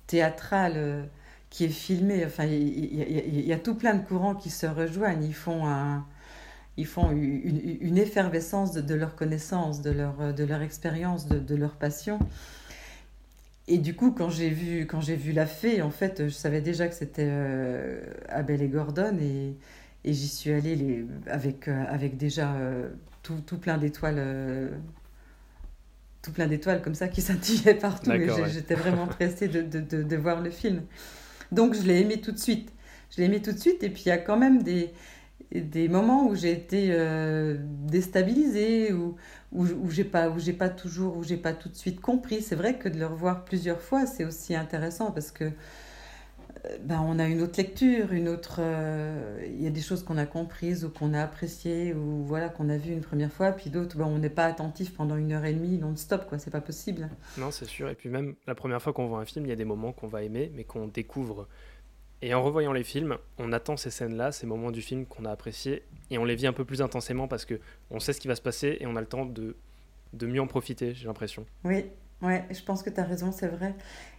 théâtral 0.06 1.08
qui 1.50 1.64
est 1.64 1.68
filmé. 1.68 2.24
Enfin, 2.24 2.44
il 2.46 3.46
y, 3.46 3.52
a 3.52 3.58
tout 3.58 3.74
plein 3.74 3.94
de 3.94 4.04
courants 4.04 4.34
qui 4.34 4.50
se 4.50 4.66
rejoignent. 4.66 5.24
Ils 5.24 6.86
font 6.86 7.10
une, 7.12 7.98
effervescence 7.98 8.72
de, 8.72 8.80
de, 8.80 8.94
leur 8.94 9.14
connaissance, 9.16 9.82
de 9.82 9.90
leur, 9.90 10.62
expérience, 10.62 11.26
de, 11.28 11.54
leur 11.54 11.76
passion. 11.76 12.18
Et 13.66 13.78
du 13.78 13.94
coup, 13.94 14.12
quand 14.12 14.30
j'ai 14.30 14.50
vu, 14.50 14.86
vu 15.16 15.32
La 15.32 15.46
Fée, 15.46 15.82
en 15.82 15.90
fait, 15.90 16.24
je 16.28 16.34
savais 16.34 16.60
déjà 16.60 16.86
que 16.88 16.94
c'était 16.94 17.28
euh, 17.28 18.02
Abel 18.28 18.60
et 18.60 18.68
Gordon, 18.68 19.16
et, 19.20 19.54
et 20.04 20.12
j'y 20.12 20.28
suis 20.28 20.50
allée 20.50 20.76
les, 20.76 21.04
avec, 21.26 21.68
euh, 21.68 21.84
avec 21.88 22.16
déjà 22.16 22.52
euh, 22.54 22.90
tout, 23.22 23.40
tout, 23.46 23.58
plein 23.58 23.78
d'étoiles. 23.78 24.22
tout 26.22 26.32
plein 26.32 26.46
d'étoiles 26.46 26.82
comme 26.82 26.94
ça 26.94 27.08
qui 27.08 27.22
scintillaient 27.22 27.74
partout. 27.74 28.12
J'étais 28.52 28.74
vraiment 28.74 29.06
pressée 29.08 29.48
de, 29.48 29.62
de, 29.62 30.02
de, 30.02 30.16
voir 30.16 30.40
le 30.40 30.50
film. 30.50 30.82
Donc 31.52 31.74
je 31.74 31.82
l'ai 31.82 32.00
aimé 32.00 32.20
tout 32.20 32.32
de 32.32 32.38
suite. 32.38 32.70
Je 33.10 33.18
l'ai 33.18 33.24
aimé 33.24 33.40
tout 33.40 33.52
de 33.52 33.58
suite. 33.58 33.82
Et 33.82 33.90
puis 33.90 34.04
il 34.06 34.08
y 34.08 34.12
a 34.12 34.18
quand 34.18 34.36
même 34.36 34.62
des, 34.62 34.92
des 35.52 35.88
moments 35.88 36.26
où 36.26 36.34
j'ai 36.34 36.52
été 36.52 36.88
euh, 36.90 37.56
déstabilisée, 37.60 38.92
ou 38.92 39.16
où, 39.52 39.64
où 39.66 39.90
j'ai 39.90 40.04
pas, 40.04 40.28
où 40.28 40.38
j'ai 40.38 40.52
pas 40.52 40.68
toujours, 40.68 41.16
où 41.16 41.22
j'ai 41.22 41.36
pas 41.36 41.52
tout 41.52 41.68
de 41.68 41.76
suite 41.76 42.00
compris. 42.00 42.42
C'est 42.42 42.56
vrai 42.56 42.76
que 42.76 42.88
de 42.88 42.98
le 42.98 43.06
revoir 43.06 43.44
plusieurs 43.44 43.80
fois, 43.80 44.04
c'est 44.06 44.24
aussi 44.24 44.54
intéressant 44.54 45.12
parce 45.12 45.30
que 45.30 45.44
euh, 45.44 45.50
ben, 46.82 47.00
on 47.06 47.18
a 47.18 47.26
une 47.26 47.40
autre 47.40 47.54
lecture, 47.58 48.12
une 48.12 48.28
autre. 48.28 48.56
Euh, 48.60 49.44
il 49.46 49.62
y 49.62 49.66
a 49.66 49.70
des 49.70 49.80
choses 49.80 50.02
qu'on 50.02 50.18
a 50.18 50.26
comprises 50.26 50.84
ou 50.84 50.90
qu'on 50.90 51.14
a 51.14 51.22
appréciées 51.22 51.94
ou 51.94 52.24
voilà 52.24 52.48
qu'on 52.48 52.68
a 52.68 52.76
vues 52.76 52.92
une 52.92 53.00
première 53.00 53.32
fois, 53.32 53.52
puis 53.52 53.70
d'autres, 53.70 53.96
ben, 53.96 54.06
on 54.06 54.18
n'est 54.18 54.30
pas 54.30 54.46
attentif 54.46 54.94
pendant 54.94 55.16
une 55.16 55.32
heure 55.32 55.44
et 55.44 55.52
demie 55.52 55.78
non-stop, 55.78 56.26
quoi. 56.28 56.38
C'est 56.38 56.50
pas 56.50 56.60
possible. 56.60 57.08
Non, 57.38 57.50
c'est 57.50 57.66
sûr. 57.66 57.88
Et 57.88 57.94
puis 57.94 58.08
même 58.08 58.34
la 58.46 58.54
première 58.54 58.80
fois 58.80 58.92
qu'on 58.92 59.06
voit 59.06 59.20
un 59.20 59.24
film, 59.24 59.46
il 59.46 59.48
y 59.48 59.52
a 59.52 59.56
des 59.56 59.64
moments 59.64 59.92
qu'on 59.92 60.08
va 60.08 60.22
aimer, 60.22 60.50
mais 60.54 60.64
qu'on 60.64 60.86
découvre 60.86 61.46
et 62.22 62.32
en 62.32 62.42
revoyant 62.42 62.72
les 62.72 62.84
films, 62.84 63.18
on 63.36 63.52
attend 63.52 63.76
ces 63.76 63.90
scènes-là, 63.90 64.32
ces 64.32 64.46
moments 64.46 64.70
du 64.70 64.80
film 64.80 65.04
qu'on 65.04 65.26
a 65.26 65.30
appréciés, 65.30 65.82
et 66.10 66.16
on 66.16 66.24
les 66.24 66.36
vit 66.36 66.46
un 66.46 66.54
peu 66.54 66.64
plus 66.64 66.80
intensément 66.80 67.28
parce 67.28 67.44
que 67.44 67.60
on 67.90 68.00
sait 68.00 68.14
ce 68.14 68.20
qui 68.20 68.28
va 68.28 68.34
se 68.34 68.40
passer 68.40 68.78
et 68.80 68.86
on 68.86 68.96
a 68.96 69.00
le 69.02 69.06
temps 69.06 69.26
de, 69.26 69.56
de 70.14 70.26
mieux 70.26 70.40
en 70.40 70.46
profiter, 70.46 70.94
j'ai 70.94 71.06
l'impression. 71.06 71.44
Oui, 71.64 71.84
ouais, 72.22 72.44
je 72.50 72.62
pense 72.62 72.82
que 72.82 72.90
tu 72.90 73.00
as 73.00 73.04
raison, 73.04 73.32
c'est 73.32 73.48
vrai. 73.48 73.74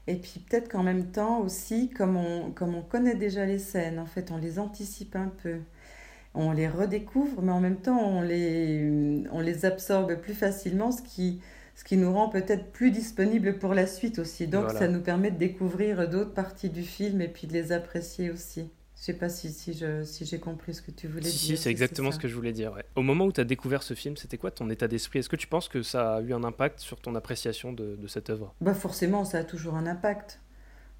Et 0.07 0.15
puis 0.17 0.39
peut-être 0.39 0.69
qu'en 0.69 0.83
même 0.83 1.11
temps 1.11 1.39
aussi, 1.41 1.89
comme 1.89 2.17
on, 2.17 2.51
comme 2.51 2.75
on 2.75 2.81
connaît 2.83 3.15
déjà 3.15 3.45
les 3.45 3.59
scènes, 3.59 3.99
en 3.99 4.05
fait, 4.05 4.31
on 4.31 4.37
les 4.37 4.59
anticipe 4.59 5.15
un 5.15 5.29
peu. 5.29 5.61
On 6.35 6.51
les 6.51 6.67
redécouvre, 6.69 7.41
mais 7.41 7.51
en 7.51 7.61
même 7.61 7.81
temps, 7.81 7.99
on 7.99 8.21
les, 8.21 9.23
on 9.31 9.41
les 9.41 9.65
absorbe 9.65 10.15
plus 10.17 10.33
facilement, 10.35 10.91
ce 10.91 11.01
qui, 11.01 11.41
ce 11.75 11.83
qui 11.85 11.97
nous 11.97 12.13
rend 12.13 12.29
peut-être 12.29 12.71
plus 12.71 12.91
disponibles 12.91 13.59
pour 13.59 13.73
la 13.73 13.87
suite 13.87 14.19
aussi. 14.19 14.47
Donc 14.47 14.71
ça 14.71 14.87
nous 14.89 15.01
permet 15.01 15.31
de 15.31 15.37
découvrir 15.37 16.09
d'autres 16.09 16.33
parties 16.33 16.69
du 16.69 16.83
film 16.83 17.21
et 17.21 17.29
puis 17.29 17.47
de 17.47 17.53
les 17.53 17.71
apprécier 17.71 18.31
aussi. 18.31 18.69
Je 18.97 19.03
sais 19.03 19.13
pas 19.13 19.27
si, 19.29 19.51
si, 19.51 19.75
j'ai 20.25 20.39
compris 20.39 20.73
ce 20.73 20.81
que 20.81 20.91
tu 20.91 21.07
voulais 21.07 21.21
dire. 21.21 21.31
Si, 21.31 21.57
c'est 21.57 21.69
exactement 21.69 22.11
ce 22.11 22.19
que 22.19 22.27
je 22.27 22.35
voulais 22.35 22.53
dire. 22.53 22.73
Au 22.95 23.01
moment 23.01 23.25
où 23.25 23.31
tu 23.31 23.41
as 23.41 23.43
découvert 23.43 23.83
ce 23.83 23.93
film, 23.93 24.15
c'était 24.15 24.37
quoi 24.37 24.51
ton 24.51 24.69
état 24.69 24.87
d'esprit? 24.87 25.19
Est-ce 25.19 25.29
que 25.29 25.35
tu 25.35 25.47
penses 25.47 25.67
que 25.67 25.83
ça 25.83 26.15
a 26.15 26.21
eu 26.21 26.33
un 26.33 26.43
impact 26.43 26.79
sur 26.79 27.01
ton 27.01 27.13
appréciation 27.15 27.73
de, 27.73 27.97
de 27.97 28.07
cette 28.07 28.29
œuvre? 28.29 28.55
Bah 28.61 28.73
Forcément, 28.73 29.25
ça 29.25 29.39
a 29.39 29.43
toujours 29.43 29.75
un 29.75 29.85
impact. 29.85 30.39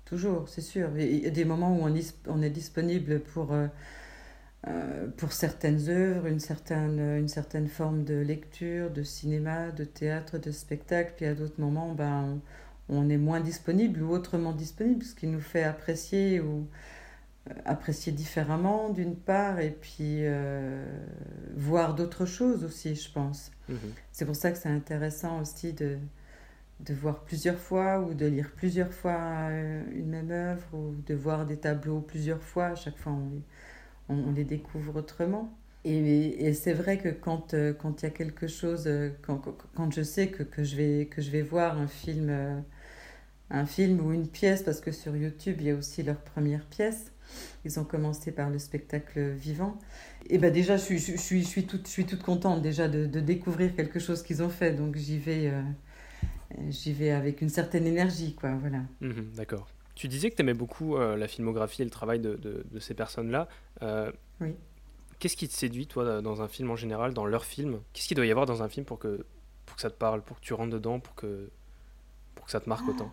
Toujours, 0.04 0.50
c'est 0.50 0.62
sûr. 0.62 0.90
Il 0.98 1.24
y 1.24 1.26
a 1.26 1.32
des 1.32 1.46
moments 1.46 1.76
où 1.78 1.88
on, 1.88 1.94
on 2.28 2.42
est 2.42 2.50
disponible 2.50 3.22
pour... 3.22 3.54
Euh, 3.54 3.68
euh, 4.68 5.08
pour 5.18 5.32
certaines 5.32 5.90
œuvres, 5.90 6.26
une 6.26 6.40
certaine, 6.40 7.00
une 7.00 7.28
certaine 7.28 7.68
forme 7.68 8.04
de 8.04 8.16
lecture, 8.16 8.90
de 8.90 9.04
cinéma, 9.04 9.70
de 9.70 9.84
théâtre, 9.84 10.40
de 10.40 10.50
spectacle, 10.50 11.14
puis 11.16 11.26
à 11.28 11.36
d'autres 11.36 11.62
moments, 11.62 11.94
ben, 11.94 12.40
on, 12.90 13.08
est 13.10 13.18
moins 13.18 13.42
disponible 13.42 14.02
ou 14.02 14.12
autrement 14.12 14.54
disponible, 14.54 15.04
ce 15.04 15.14
qui 15.14 15.28
nous 15.28 15.40
fait 15.40 15.64
apprécier 15.64 16.40
ou 16.40 16.68
apprécier 17.66 18.12
différemment 18.12 18.90
d'une 18.90 19.16
part, 19.16 19.60
et 19.60 19.72
puis 19.72 20.26
euh, 20.26 20.86
voir 21.56 21.96
d'autres 21.96 22.26
choses 22.26 22.64
aussi, 22.64 22.96
je 22.96 23.12
pense. 23.12 23.52
Mhm. 23.70 23.78
C'est 24.12 24.26
pour 24.26 24.36
ça 24.36 24.52
que 24.52 24.58
c'est 24.58 24.70
intéressant 24.70 25.42
aussi 25.42 25.74
de, 25.74 25.98
de 26.80 26.94
voir 26.94 27.24
plusieurs 27.24 27.60
fois 27.60 28.00
ou 28.00 28.14
de 28.14 28.26
lire 28.26 28.52
plusieurs 28.56 28.94
fois 28.94 29.50
une 29.94 30.10
même 30.10 30.32
œuvre 30.32 30.68
ou 30.74 30.96
de 31.06 31.14
voir 31.14 31.46
des 31.46 31.58
tableaux 31.58 32.02
plusieurs 32.02 32.42
fois. 32.42 32.68
À 32.68 32.76
chaque 32.76 32.98
fois, 32.98 33.14
on 33.14 33.42
on, 34.10 34.32
les 34.32 34.44
découvre 34.44 34.98
autrement. 34.98 35.52
Et, 35.84 36.48
et 36.48 36.54
c'est 36.54 36.74
vrai 36.74 36.98
que 36.98 37.10
quand 37.10 37.54
euh, 37.54 37.74
quand 37.74 38.02
il 38.02 38.06
y 38.06 38.08
a 38.08 38.12
quelque 38.12 38.48
chose, 38.48 38.86
euh, 38.88 39.12
quand, 39.22 39.42
quand 39.76 39.92
je 39.94 40.02
sais 40.02 40.30
que, 40.30 40.42
que, 40.44 40.64
je 40.64 40.76
vais, 40.76 41.06
que 41.06 41.22
je 41.22 41.30
vais 41.30 41.44
voir 41.44 41.78
un 41.78 41.88
film, 41.88 42.28
euh, 42.30 42.60
un 43.50 43.66
film 43.66 44.00
ou 44.00 44.12
une 44.12 44.28
pièce, 44.28 44.64
parce 44.64 44.82
que 44.82 44.92
sur 44.92 45.16
YouTube, 45.16 45.58
il 45.60 45.68
y 45.68 45.72
a 45.72 45.76
aussi 45.76 46.04
leur 46.04 46.18
première 46.18 46.66
pièce, 46.66 47.12
ils 47.64 47.80
ont 47.80 47.84
commencé 47.84 48.32
par 48.32 48.50
le 48.50 48.60
spectacle 48.60 49.32
vivant. 49.32 49.78
Et 50.28 50.38
ben 50.38 50.52
déjà, 50.52 50.78
je 50.78 50.84
suis, 50.84 51.00
je, 51.00 51.18
suis, 51.18 51.44
je, 51.44 51.48
suis, 51.48 51.66
toute, 51.66 51.86
je 51.88 51.92
suis 51.92 52.06
toute 52.06 52.24
contente 52.24 52.62
déjà 52.62 52.88
de, 52.88 53.06
de 53.06 53.20
découvrir 53.20 53.76
quelque 53.76 54.00
chose 54.00 54.24
qu'ils 54.24 54.42
ont 54.42 54.50
fait. 54.50 54.74
Donc 54.74 54.96
j'y 54.96 55.20
vais, 55.20 55.52
j'y 56.70 56.94
vais 56.94 57.12
avec 57.12 57.42
une 57.42 57.50
certaine 57.50 57.86
énergie, 57.86 58.36
quoi. 58.36 58.54
Voilà. 58.56 58.80
Mhm, 59.02 59.32
d'accord. 59.36 59.68
Tu 59.96 60.08
disais 60.08 60.30
que 60.30 60.36
tu 60.36 60.42
aimais 60.42 60.54
beaucoup 60.54 60.98
euh, 60.98 61.16
la 61.16 61.28
filmographie 61.28 61.82
et 61.82 61.86
le 61.86 61.92
travail 61.92 62.20
de, 62.20 62.36
de, 62.36 62.80
ces 62.80 62.94
personnes-là. 62.94 63.48
Euh, 63.82 64.12
oui. 64.42 64.54
Qu'est-ce 65.20 65.38
qui 65.38 65.48
te 65.48 65.54
séduit, 65.54 65.88
toi, 65.88 66.22
dans 66.22 66.42
un 66.42 66.50
film 66.50 66.70
en 66.70 66.76
général, 66.76 67.14
dans 67.14 67.26
leur 67.26 67.46
film 67.46 67.80
Qu'est-ce 67.94 68.10
qu'il 68.10 68.18
doit 68.18 68.26
y 68.26 68.32
avoir 68.32 68.46
dans 68.46 68.62
un 68.62 68.68
film 68.68 68.86
pour 68.86 69.00
que, 69.00 69.26
pour 69.66 69.78
que 69.78 69.82
ça 69.82 69.90
te 69.90 69.98
parle, 69.98 70.22
pour 70.22 70.40
que 70.40 70.46
tu 70.46 70.54
rentres 70.54 70.74
dedans, 70.74 71.00
pour 71.00 71.16
que, 71.16 71.50
pour 72.36 72.46
que 72.46 72.52
ça 72.52 72.60
te 72.60 72.68
marque 72.68 72.88
autant? 72.90 73.12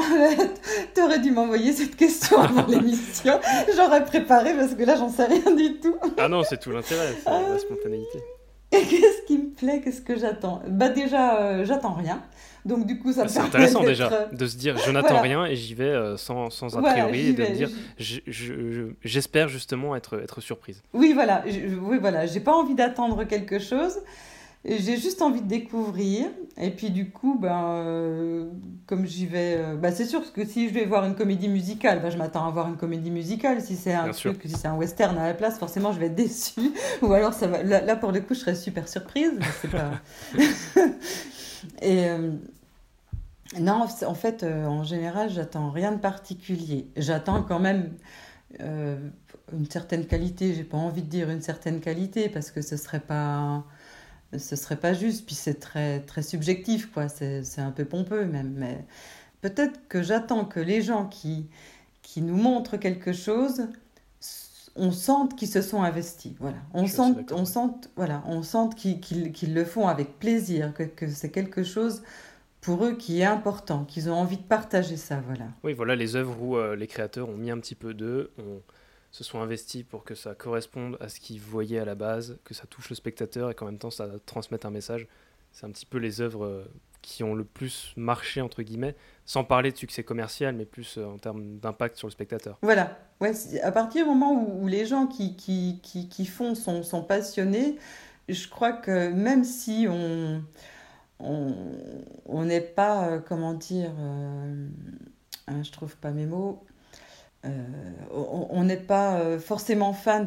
T'aurais 0.94 1.18
dû 1.18 1.30
m'envoyer 1.30 1.72
cette 1.72 1.96
question 1.96 2.38
avant 2.38 2.66
l'émission. 2.68 3.38
J'aurais 3.74 4.04
préparé 4.04 4.54
parce 4.54 4.74
que 4.74 4.84
là, 4.84 4.96
j'en 4.96 5.08
sais 5.08 5.26
rien 5.26 5.54
du 5.54 5.78
tout. 5.80 5.96
ah 6.18 6.28
non, 6.28 6.42
c'est 6.42 6.58
tout 6.58 6.70
l'intérêt, 6.70 7.14
c'est 7.24 7.30
la 7.30 7.58
spontanéité. 7.58 8.18
Et 8.72 8.82
qu'est-ce 8.82 9.26
qui 9.26 9.36
me 9.38 9.50
plaît 9.50 9.80
Qu'est-ce 9.82 10.00
que 10.00 10.16
j'attends? 10.16 10.62
Bah 10.68 10.90
déjà, 10.90 11.40
euh, 11.40 11.64
j'attends 11.64 11.94
rien. 11.94 12.22
Donc 12.64 12.86
du 12.86 12.98
coup, 12.98 13.12
ça 13.12 13.24
me 13.24 13.28
C'est 13.28 13.40
intéressant 13.40 13.82
déjà 13.82 14.12
euh, 14.12 14.26
de 14.30 14.46
se 14.46 14.56
dire 14.56 14.76
je 14.78 14.90
n'attends 14.90 15.20
rien 15.20 15.44
et 15.46 15.56
j'y 15.56 15.74
vais 15.74 15.84
euh, 15.84 16.16
sans, 16.16 16.50
sans 16.50 16.76
a 16.76 16.82
priori 16.82 17.28
et 17.28 17.32
de 17.32 17.42
me 17.42 17.54
dire 17.54 17.70
j'espère 19.02 19.48
justement 19.48 19.96
être, 19.96 20.20
être 20.22 20.40
surprise. 20.40 20.82
Oui, 20.92 21.12
voilà. 21.14 21.42
Je, 21.46 21.74
oui, 21.74 21.98
voilà. 22.00 22.26
J'ai 22.26 22.40
pas 22.40 22.52
envie 22.54 22.74
d'attendre 22.74 23.24
quelque 23.24 23.58
chose. 23.58 23.98
J'ai 24.64 24.98
juste 24.98 25.22
envie 25.22 25.40
de 25.40 25.48
découvrir. 25.48 26.26
Et 26.58 26.70
puis 26.70 26.90
du 26.90 27.10
coup, 27.10 27.38
ben, 27.40 27.64
euh, 27.64 28.50
comme 28.86 29.06
j'y 29.06 29.24
vais, 29.24 29.74
bah, 29.76 29.90
c'est 29.90 30.04
sûr 30.04 30.32
que 30.32 30.44
si 30.44 30.68
je 30.68 30.74
vais 30.74 30.84
voir 30.84 31.06
une 31.06 31.14
comédie 31.14 31.48
musicale, 31.48 32.00
ben, 32.02 32.10
je 32.10 32.18
m'attends 32.18 32.46
à 32.46 32.50
voir 32.50 32.68
une 32.68 32.76
comédie 32.76 33.10
musicale. 33.10 33.62
Si 33.62 33.76
c'est 33.76 33.94
un 33.94 34.10
truc, 34.10 34.42
si 34.44 34.52
c'est 34.52 34.68
un 34.68 34.76
western 34.76 35.16
à 35.16 35.26
la 35.28 35.34
place, 35.34 35.58
forcément, 35.58 35.92
je 35.92 35.98
vais 35.98 36.06
être 36.06 36.14
déçue. 36.14 36.72
Ou 37.02 37.12
alors, 37.12 37.32
ça 37.32 37.46
va, 37.46 37.62
là, 37.62 37.96
pour 37.96 38.12
le 38.12 38.20
coup, 38.20 38.34
je 38.34 38.40
serais 38.40 38.54
super 38.54 38.86
surprise. 38.88 39.32
Pas... 39.70 39.92
Et 41.82 42.08
euh, 42.08 42.32
non, 43.58 43.86
en 44.06 44.14
fait, 44.14 44.42
euh, 44.42 44.66
en 44.66 44.84
général, 44.84 45.30
j'attends 45.30 45.70
rien 45.70 45.92
de 45.92 45.98
particulier. 45.98 46.88
J'attends 46.96 47.42
quand 47.42 47.58
même 47.58 47.92
euh, 48.60 48.98
une 49.52 49.68
certaine 49.68 50.06
qualité. 50.06 50.54
J'ai 50.54 50.64
pas 50.64 50.76
envie 50.76 51.02
de 51.02 51.08
dire 51.08 51.30
une 51.30 51.42
certaine 51.42 51.80
qualité 51.80 52.28
parce 52.28 52.50
que 52.50 52.62
ce 52.62 52.76
serait 52.76 53.00
pas 53.00 53.64
ce 54.38 54.56
serait 54.56 54.76
pas 54.76 54.92
juste. 54.92 55.26
Puis 55.26 55.34
c'est 55.34 55.60
très 55.60 56.00
très 56.00 56.22
subjectif, 56.22 56.90
quoi. 56.92 57.08
C'est 57.08 57.58
un 57.58 57.72
peu 57.72 57.84
pompeux 57.84 58.24
même. 58.24 58.54
Mais 58.56 58.84
peut-être 59.40 59.88
que 59.88 60.02
j'attends 60.02 60.44
que 60.44 60.60
les 60.60 60.82
gens 60.82 61.06
qui 61.06 61.48
qui 62.02 62.22
nous 62.22 62.36
montrent 62.36 62.76
quelque 62.76 63.12
chose 63.12 63.68
on 64.76 64.92
sente 64.92 65.36
qu'ils 65.36 65.48
se 65.48 65.62
sont 65.62 65.82
investis. 65.82 66.32
Voilà. 66.38 66.58
On 66.74 66.86
sent, 66.86 67.24
on 67.32 67.44
sent, 67.44 67.68
voilà, 67.96 68.22
on 68.26 68.42
sent 68.42 68.70
qu'ils 68.76 69.54
le 69.54 69.64
font 69.64 69.88
avec 69.88 70.18
plaisir, 70.18 70.72
que, 70.74 71.08
c'est 71.08 71.30
quelque 71.30 71.62
chose 71.62 72.02
pour 72.60 72.84
eux 72.84 72.94
qui 72.94 73.20
est 73.20 73.24
important, 73.24 73.84
qu'ils 73.84 74.10
ont 74.10 74.14
envie 74.14 74.36
de 74.36 74.42
partager 74.42 74.96
ça. 74.96 75.20
Voilà. 75.26 75.46
Oui, 75.64 75.72
voilà 75.72 75.96
les 75.96 76.16
œuvres 76.16 76.36
où 76.40 76.56
euh, 76.56 76.76
les 76.76 76.86
créateurs 76.86 77.28
ont 77.28 77.36
mis 77.36 77.50
un 77.50 77.58
petit 77.58 77.74
peu 77.74 77.94
d'eux, 77.94 78.30
se 79.10 79.24
sont 79.24 79.40
investis 79.40 79.82
pour 79.82 80.04
que 80.04 80.14
ça 80.14 80.34
corresponde 80.34 80.96
à 81.00 81.08
ce 81.08 81.20
qu'ils 81.20 81.40
voyaient 81.40 81.78
à 81.78 81.84
la 81.84 81.94
base, 81.94 82.38
que 82.44 82.54
ça 82.54 82.66
touche 82.66 82.90
le 82.90 82.96
spectateur 82.96 83.50
et 83.50 83.54
qu'en 83.54 83.66
même 83.66 83.78
temps 83.78 83.90
ça 83.90 84.08
transmette 84.26 84.64
un 84.64 84.70
message. 84.70 85.06
c'est 85.52 85.66
un 85.66 85.70
petit 85.70 85.86
peu 85.86 85.98
les 85.98 86.20
œuvres 86.20 86.64
qui 87.02 87.24
ont 87.24 87.34
le 87.34 87.44
plus 87.44 87.92
marché, 87.96 88.40
entre 88.40 88.62
guillemets, 88.62 88.94
sans 89.24 89.42
parler 89.42 89.72
de 89.72 89.76
succès 89.76 90.04
commercial, 90.04 90.54
mais 90.54 90.66
plus 90.66 90.98
en 90.98 91.18
termes 91.18 91.58
d'impact 91.58 91.96
sur 91.96 92.06
le 92.08 92.12
spectateur. 92.12 92.58
Voilà, 92.62 92.98
ouais, 93.20 93.32
à 93.62 93.72
partir 93.72 94.04
du 94.04 94.10
moment 94.10 94.32
où, 94.32 94.68
les 94.68 94.84
gens 94.86 95.06
qui, 95.06 95.34
qui, 95.34 95.80
qui, 95.82 96.26
font 96.26 96.54
sont, 96.54 96.82
sont, 96.82 97.02
passionnés, 97.02 97.78
je 98.28 98.48
crois 98.48 98.72
que 98.72 99.08
même 99.08 99.44
si 99.44 99.86
on 99.88 100.42
on 101.22 102.44
n'est 102.44 102.60
pas, 102.60 103.18
comment 103.18 103.54
dire, 103.54 103.90
hein, 105.48 105.62
je 105.62 105.70
trouve 105.70 105.96
pas 105.96 106.10
mes 106.10 106.26
mots, 106.26 106.64
euh, 106.64 106.69
on 107.42 108.64
n'est 108.64 108.76
pas 108.76 109.18
euh, 109.18 109.38
forcément 109.38 109.94
fan 109.94 110.26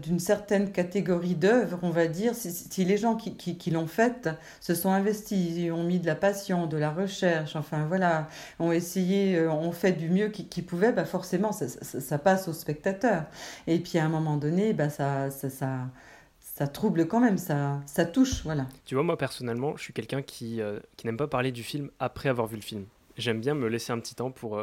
d'une 0.00 0.20
certaine 0.20 0.70
catégorie 0.70 1.34
d'œuvres, 1.34 1.78
on 1.82 1.90
va 1.90 2.06
dire. 2.06 2.34
Si, 2.36 2.84
les 2.84 2.96
gens 2.96 3.16
qui, 3.16 3.70
l'ont 3.70 3.88
faite 3.88 4.28
se 4.60 4.74
sont 4.74 4.90
investis, 4.90 5.70
ont 5.72 5.82
mis 5.82 5.98
de 5.98 6.06
la 6.06 6.14
passion, 6.14 6.66
de 6.66 6.76
la 6.76 6.90
recherche, 6.90 7.56
enfin 7.56 7.86
voilà, 7.86 8.28
ont 8.60 8.70
essayé, 8.70 9.36
euh, 9.36 9.50
ont 9.50 9.72
fait 9.72 9.92
du 9.92 10.08
mieux 10.08 10.28
qu'ils 10.28 10.64
pouvaient, 10.64 10.92
bah 10.92 11.04
forcément 11.04 11.50
ça, 11.52 12.18
passe 12.18 12.46
au 12.46 12.52
spectateur. 12.52 13.24
Et 13.66 13.80
puis 13.80 13.98
à 13.98 14.04
un 14.04 14.08
moment 14.08 14.36
donné, 14.36 14.72
bah 14.72 14.88
ça, 14.88 15.30
ça, 15.30 15.48
ça, 15.50 16.66
trouble 16.68 17.08
quand 17.08 17.18
même, 17.18 17.38
ça, 17.38 17.80
ça 17.86 18.04
touche, 18.04 18.44
voilà. 18.44 18.66
Tu 18.84 18.94
vois, 18.94 19.02
moi 19.02 19.18
personnellement, 19.18 19.76
je 19.76 19.82
suis 19.82 19.92
quelqu'un 19.92 20.22
qui, 20.22 20.60
qui 20.96 21.06
n'aime 21.06 21.16
pas 21.16 21.26
parler 21.26 21.50
du 21.50 21.64
film 21.64 21.90
après 21.98 22.28
avoir 22.28 22.46
vu 22.46 22.54
le 22.54 22.62
film. 22.62 22.84
J'aime 23.16 23.40
bien 23.40 23.54
me 23.54 23.66
laisser 23.66 23.92
un 23.92 23.98
petit 23.98 24.14
temps 24.14 24.30
pour 24.30 24.62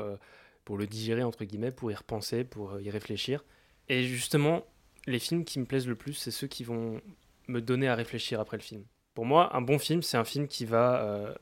pour 0.70 0.78
le 0.78 0.86
digérer, 0.86 1.24
entre 1.24 1.46
guillemets, 1.46 1.72
pour 1.72 1.90
y 1.90 1.96
repenser, 1.96 2.44
pour 2.44 2.74
euh, 2.74 2.82
y 2.84 2.92
réfléchir. 2.92 3.44
Et 3.88 4.04
justement, 4.04 4.68
les 5.08 5.18
films 5.18 5.44
qui 5.44 5.60
me 5.60 5.66
plaisent 5.66 5.88
le 5.88 5.96
plus, 5.96 6.14
c'est 6.14 6.30
ceux 6.30 6.46
qui 6.46 6.64
vont 6.64 7.02
me 7.48 7.60
donner 7.60 7.88
à 7.88 7.96
réfléchir 7.96 8.40
après 8.40 8.56
le 8.56 8.62
film. 8.62 8.84
Pour 9.16 9.26
moi, 9.26 9.56
un 9.56 9.62
bon 9.62 9.80
film, 9.80 10.04
c'est 10.04 10.18
un 10.18 10.24
film 10.24 10.48
qui 10.48 10.66
va, 10.66 11.02
euh, 11.02 11.34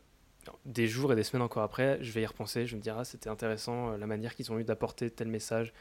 des 0.63 0.87
jours 0.87 1.11
et 1.11 1.17
des 1.17 1.23
semaines 1.23 1.41
encore 1.41 1.63
après, 1.63 2.01
je 2.01 2.09
vais 2.13 2.21
y 2.21 2.25
repenser, 2.25 2.67
je 2.67 2.77
me 2.77 2.81
dire, 2.81 2.97
ah, 2.97 3.03
c'était 3.03 3.29
intéressant 3.29 3.91
euh, 3.91 3.97
la 3.97 4.07
manière 4.07 4.33
qu'ils 4.33 4.49
ont 4.53 4.59
eu 4.59 4.63
d'apporter 4.63 5.11
tel 5.11 5.27
message, 5.27 5.73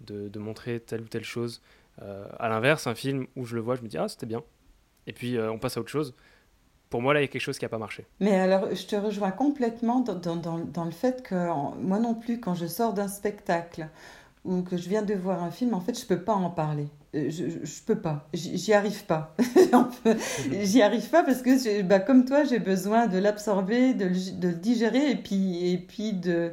de, 0.00 0.28
de, 0.28 0.38
montrer 0.40 0.80
telle 0.80 1.02
ou 1.02 1.08
telle 1.08 1.22
chose. 1.22 1.62
à 2.00 2.48
l'inverse, 2.48 2.88
un 2.88 2.96
film 2.96 3.28
où 3.36 3.44
je 3.44 3.54
le 3.54 3.60
vois, 3.60 3.76
je 3.76 3.82
me 3.82 3.86
dis, 3.86 3.96
ah, 3.96 4.08
c'était 4.08 4.26
bien. 4.26 4.42
Et 5.06 5.12
puis, 5.12 5.38
on 5.38 5.60
passe 5.60 5.76
à 5.76 5.80
autre 5.80 5.88
chose 5.88 6.16
pour 6.90 7.00
moi, 7.00 7.14
là, 7.14 7.20
il 7.20 7.22
y 7.22 7.24
a 7.24 7.28
quelque 7.28 7.40
chose 7.40 7.58
qui 7.58 7.64
n'a 7.64 7.68
pas 7.68 7.78
marché. 7.78 8.04
Mais 8.18 8.34
alors, 8.34 8.74
je 8.74 8.84
te 8.84 8.96
rejoins 8.96 9.30
complètement 9.30 10.00
dans, 10.00 10.36
dans, 10.36 10.58
dans 10.58 10.84
le 10.84 10.90
fait 10.90 11.22
que 11.22 11.48
moi 11.80 12.00
non 12.00 12.14
plus, 12.14 12.40
quand 12.40 12.54
je 12.54 12.66
sors 12.66 12.92
d'un 12.92 13.08
spectacle 13.08 13.88
ou 14.44 14.62
que 14.62 14.76
je 14.76 14.88
viens 14.88 15.02
de 15.02 15.14
voir 15.14 15.42
un 15.42 15.50
film, 15.50 15.72
en 15.74 15.80
fait, 15.80 15.96
je 15.96 16.02
ne 16.02 16.08
peux 16.08 16.22
pas 16.22 16.34
en 16.34 16.50
parler. 16.50 16.88
Euh, 17.14 17.28
je, 17.28 17.44
ne 17.44 17.86
peux 17.86 18.00
pas, 18.00 18.28
j'y 18.32 18.72
arrive 18.72 19.04
pas. 19.04 19.34
j'y 20.62 20.80
arrive 20.80 21.08
pas 21.10 21.24
parce 21.24 21.42
que, 21.42 21.82
bah, 21.82 21.98
comme 21.98 22.24
toi, 22.24 22.44
j'ai 22.44 22.60
besoin 22.60 23.06
de 23.08 23.18
l'absorber, 23.18 23.94
de, 23.94 24.08
de, 24.38 24.48
le 24.48 24.54
digérer 24.54 25.10
et 25.10 25.16
puis, 25.16 25.72
et 25.72 25.78
puis 25.78 26.12
de, 26.12 26.52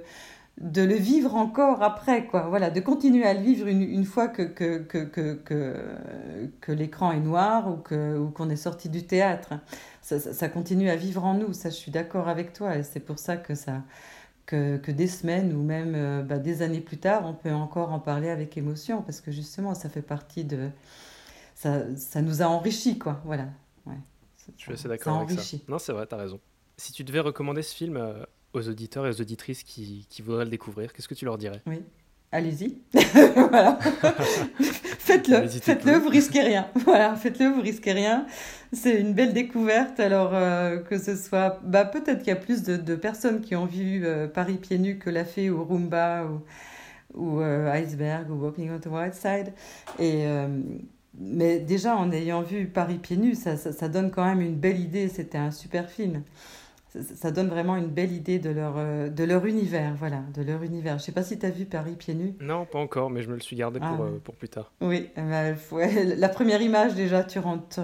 de 0.59 0.81
le 0.81 0.95
vivre 0.95 1.35
encore 1.35 1.83
après, 1.83 2.25
quoi. 2.25 2.47
Voilà, 2.49 2.71
de 2.71 2.79
continuer 2.79 3.25
à 3.25 3.35
le 3.35 3.41
vivre 3.41 3.67
une, 3.67 3.83
une 3.83 4.05
fois 4.05 4.27
que, 4.27 4.41
que, 4.41 4.79
que, 4.79 5.03
que, 5.35 5.75
que 6.59 6.71
l'écran 6.71 7.11
est 7.11 7.19
noir 7.19 7.69
ou 7.69 7.75
qu'on 7.75 8.15
ou 8.17 8.29
qu'on 8.31 8.49
est 8.49 8.55
sorti 8.55 8.89
du 8.89 9.05
théâtre. 9.05 9.53
Ça, 10.07 10.21
ça, 10.21 10.47
continue 10.47 10.89
à 10.89 10.95
vivre 10.95 11.25
en 11.25 11.33
nous, 11.33 11.51
ça 11.51 11.69
je 11.69 11.75
suis 11.75 11.91
d'accord 11.91 12.29
avec 12.29 12.53
toi, 12.53 12.77
et 12.77 12.83
c'est 12.83 13.01
pour 13.01 13.19
ça 13.19 13.35
que, 13.35 13.55
ça, 13.55 13.83
que, 14.45 14.77
que 14.77 14.89
des 14.89 15.05
semaines 15.07 15.53
ou 15.53 15.61
même 15.61 15.95
euh, 15.95 16.23
bah, 16.23 16.37
des 16.39 16.61
années 16.61 16.79
plus 16.79 16.97
tard, 16.97 17.25
on 17.25 17.33
peut 17.33 17.51
encore 17.51 17.91
en 17.91 17.99
parler 17.99 18.29
avec 18.29 18.55
émotion, 18.55 19.01
parce 19.01 19.19
que 19.19 19.33
justement, 19.33 19.75
ça 19.75 19.89
fait 19.89 20.01
partie 20.01 20.45
de... 20.45 20.69
Ça, 21.55 21.93
ça 21.97 22.21
nous 22.21 22.41
a 22.41 22.45
enrichis, 22.45 22.97
quoi. 22.97 23.21
Voilà. 23.25 23.49
Ouais. 23.85 23.97
Je 24.55 24.63
suis 24.63 24.71
assez 24.71 24.87
d'accord 24.87 25.17
avec 25.17 25.37
ça. 25.37 25.57
Non, 25.67 25.77
c'est 25.77 25.91
vrai, 25.91 26.07
tu 26.07 26.15
as 26.15 26.19
raison. 26.19 26.39
Si 26.77 26.93
tu 26.93 27.03
devais 27.03 27.19
recommander 27.19 27.61
ce 27.61 27.75
film 27.75 27.97
euh, 27.97 28.23
aux 28.53 28.69
auditeurs 28.69 29.05
et 29.07 29.09
aux 29.09 29.19
auditrices 29.19 29.63
qui, 29.63 30.07
qui 30.09 30.21
voudraient 30.21 30.45
le 30.45 30.51
découvrir, 30.51 30.93
qu'est-ce 30.93 31.09
que 31.09 31.15
tu 31.15 31.25
leur 31.25 31.37
dirais? 31.37 31.61
Oui, 31.65 31.83
allez-y. 32.31 32.77
voilà. 33.35 33.79
faites-le, 34.99 35.47
faites-le, 35.47 35.93
vous 35.97 36.09
risquez 36.09 36.41
rien. 36.41 36.67
Voilà, 36.85 37.15
faites-le, 37.15 37.47
vous 37.47 37.61
risquez 37.61 37.93
rien. 37.93 38.25
C'est 38.73 38.99
une 38.99 39.13
belle 39.13 39.33
découverte. 39.33 39.99
Alors 39.99 40.31
euh, 40.33 40.77
que 40.79 40.97
ce 40.97 41.15
soit, 41.15 41.59
bah 41.63 41.85
peut-être 41.85 42.19
qu'il 42.19 42.29
y 42.29 42.31
a 42.31 42.35
plus 42.35 42.63
de, 42.63 42.77
de, 42.77 42.95
personnes 42.95 43.41
qui 43.41 43.55
ont 43.55 43.65
vu 43.65 44.05
euh, 44.05 44.27
Paris 44.27 44.57
pieds 44.57 44.77
nus 44.77 44.97
que 44.97 45.09
l'a 45.09 45.25
fait 45.25 45.49
ou 45.49 45.63
Roomba 45.63 46.25
ou, 46.25 46.41
ou 47.13 47.41
euh, 47.41 47.71
Iceberg 47.71 48.29
ou 48.29 48.35
Walking 48.35 48.71
on 48.71 48.79
the 48.79 48.87
White 48.87 49.15
Side. 49.15 49.53
Et 49.99 50.25
mais 51.19 51.59
déjà 51.59 51.95
en 51.95 52.11
ayant 52.11 52.43
vu 52.43 52.67
Paris 52.67 52.99
pieds 52.99 53.17
nus, 53.17 53.33
ça, 53.33 53.57
ça, 53.57 53.71
ça 53.71 53.89
donne 53.89 54.11
quand 54.11 54.23
même 54.23 54.41
une 54.41 54.55
belle 54.55 54.79
idée. 54.79 55.07
C'était 55.07 55.39
un 55.39 55.51
super 55.51 55.89
film 55.89 56.21
ça 57.15 57.31
donne 57.31 57.47
vraiment 57.47 57.75
une 57.75 57.87
belle 57.87 58.11
idée 58.11 58.39
de 58.39 58.49
leur, 58.49 58.75
euh, 58.77 59.09
de 59.09 59.23
leur 59.23 59.45
univers, 59.45 59.93
voilà, 59.95 60.21
de 60.33 60.41
leur 60.41 60.63
univers. 60.63 60.97
Je 60.99 61.03
sais 61.03 61.11
pas 61.11 61.23
si 61.23 61.37
tu 61.37 61.45
as 61.45 61.49
vu 61.49 61.65
Paris 61.65 61.95
pieds 61.95 62.13
nus. 62.13 62.35
Non, 62.39 62.65
pas 62.65 62.79
encore, 62.79 63.09
mais 63.09 63.21
je 63.21 63.29
me 63.29 63.35
le 63.35 63.41
suis 63.41 63.55
gardé 63.55 63.79
pour, 63.79 63.89
ah 63.89 64.01
euh, 64.01 64.19
pour 64.23 64.35
plus 64.35 64.49
tard. 64.49 64.71
Oui, 64.81 65.09
eh 65.15 65.21
ben, 65.21 65.57
la 66.17 66.29
première 66.29 66.61
image 66.61 66.95
déjà, 66.95 67.23
tu 67.23 67.39
rentres, 67.39 67.79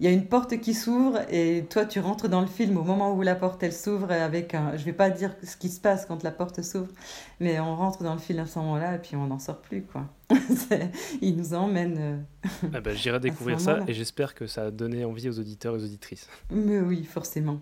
il 0.00 0.06
y 0.06 0.08
a 0.08 0.12
une 0.12 0.26
porte 0.26 0.58
qui 0.60 0.74
s'ouvre 0.74 1.20
et 1.30 1.64
toi 1.68 1.84
tu 1.84 2.00
rentres 2.00 2.28
dans 2.28 2.40
le 2.40 2.46
film 2.46 2.76
au 2.76 2.84
moment 2.84 3.14
où 3.14 3.22
la 3.22 3.34
porte 3.34 3.62
elle 3.62 3.72
s'ouvre 3.72 4.10
avec 4.10 4.54
un, 4.54 4.76
je 4.76 4.84
vais 4.84 4.92
pas 4.92 5.10
dire 5.10 5.34
ce 5.42 5.56
qui 5.56 5.68
se 5.68 5.80
passe 5.80 6.06
quand 6.06 6.22
la 6.22 6.30
porte 6.30 6.62
s'ouvre, 6.62 6.92
mais 7.40 7.60
on 7.60 7.76
rentre 7.76 8.02
dans 8.02 8.14
le 8.14 8.20
film 8.20 8.40
à 8.40 8.46
ce 8.46 8.58
moment-là 8.58 8.94
et 8.94 8.98
puis 8.98 9.16
on 9.16 9.26
n'en 9.26 9.38
sort 9.38 9.60
plus 9.60 9.82
quoi. 9.82 10.04
il 11.22 11.36
nous 11.36 11.54
emmène. 11.54 11.96
Euh, 11.98 12.48
ah 12.74 12.80
bah, 12.80 12.94
J'irai 12.94 13.20
découvrir 13.20 13.60
ça 13.60 13.80
et 13.86 13.94
j'espère 13.94 14.34
que 14.34 14.46
ça 14.46 14.66
a 14.66 14.70
donné 14.70 15.04
envie 15.04 15.28
aux 15.28 15.38
auditeurs 15.38 15.74
et 15.74 15.78
aux 15.78 15.84
auditrices. 15.84 16.28
Mais 16.50 16.80
oui, 16.80 17.04
forcément. 17.04 17.60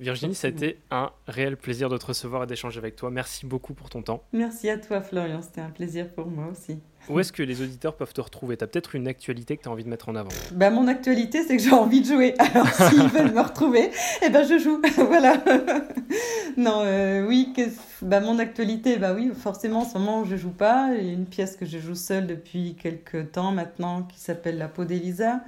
Virginie, 0.00 0.34
ça 0.34 0.48
a 0.48 0.50
été 0.50 0.78
un 0.90 1.12
réel 1.28 1.56
plaisir 1.56 1.88
de 1.88 1.96
te 1.96 2.06
recevoir 2.06 2.42
et 2.42 2.46
d'échanger 2.46 2.78
avec 2.78 2.96
toi. 2.96 3.10
Merci 3.10 3.46
beaucoup 3.46 3.74
pour 3.74 3.90
ton 3.90 4.02
temps. 4.02 4.24
Merci 4.32 4.68
à 4.68 4.76
toi, 4.76 5.00
Florian. 5.00 5.40
C'était 5.40 5.60
un 5.60 5.70
plaisir 5.70 6.08
pour 6.08 6.26
moi 6.26 6.48
aussi. 6.50 6.80
Où 7.08 7.20
est-ce 7.20 7.32
que 7.32 7.44
les 7.44 7.62
auditeurs 7.62 7.94
peuvent 7.94 8.12
te 8.12 8.20
retrouver? 8.20 8.56
Tu 8.56 8.64
as 8.64 8.66
peut-être 8.66 8.96
une 8.96 9.06
actualité 9.06 9.56
que 9.56 9.62
tu 9.62 9.68
as 9.68 9.72
envie 9.72 9.84
de 9.84 9.88
mettre 9.88 10.08
en 10.08 10.16
avant 10.16 10.30
bah, 10.52 10.70
Mon 10.70 10.88
actualité, 10.88 11.44
c'est 11.44 11.56
que 11.56 11.62
j'ai 11.62 11.70
envie 11.70 12.00
de 12.00 12.06
jouer. 12.06 12.34
Alors, 12.38 12.66
s'ils 12.90 13.06
veulent 13.08 13.34
me 13.34 13.40
retrouver, 13.40 13.90
eh 14.24 14.30
ben, 14.30 14.42
je 14.42 14.58
joue. 14.58 14.82
voilà. 14.96 15.44
non, 16.56 16.80
euh, 16.84 17.24
oui, 17.26 17.52
bah, 18.02 18.18
mon 18.18 18.40
actualité, 18.40 18.96
bah 18.96 19.14
oui, 19.14 19.30
forcément, 19.32 19.82
en 19.82 19.84
ce 19.84 19.96
moment, 19.96 20.24
je 20.24 20.34
joue 20.34 20.50
pas. 20.50 20.90
Il 20.98 21.06
y 21.06 21.10
a 21.10 21.12
une 21.12 21.26
pièce 21.26 21.54
que 21.54 21.66
je 21.66 21.78
joue 21.78 21.94
seule 21.94 22.26
depuis 22.26 22.74
quelques 22.74 23.30
temps 23.30 23.52
maintenant 23.52 24.02
qui 24.02 24.18
s'appelle 24.18 24.58
La 24.58 24.66
peau 24.66 24.84
d'Elisa, 24.84 25.44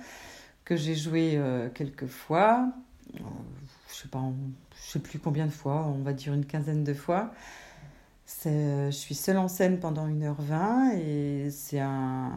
que 0.64 0.76
j'ai 0.76 0.94
joué 0.94 1.32
euh, 1.34 1.68
quelques 1.74 2.06
fois 2.06 2.68
je 3.96 4.02
sais 4.02 4.08
pas, 4.08 4.22
je 4.84 4.90
sais 4.92 4.98
plus 4.98 5.18
combien 5.18 5.46
de 5.46 5.50
fois, 5.50 5.86
on 5.86 6.02
va 6.02 6.12
dire 6.12 6.34
une 6.34 6.44
quinzaine 6.44 6.84
de 6.84 6.92
fois. 6.92 7.32
Je 8.44 8.90
suis 8.90 9.14
seule 9.14 9.38
en 9.38 9.48
scène 9.48 9.78
pendant 9.78 10.06
1h20 10.06 10.98
et 10.98 11.48
c'est 11.50 11.80
un, 11.80 12.30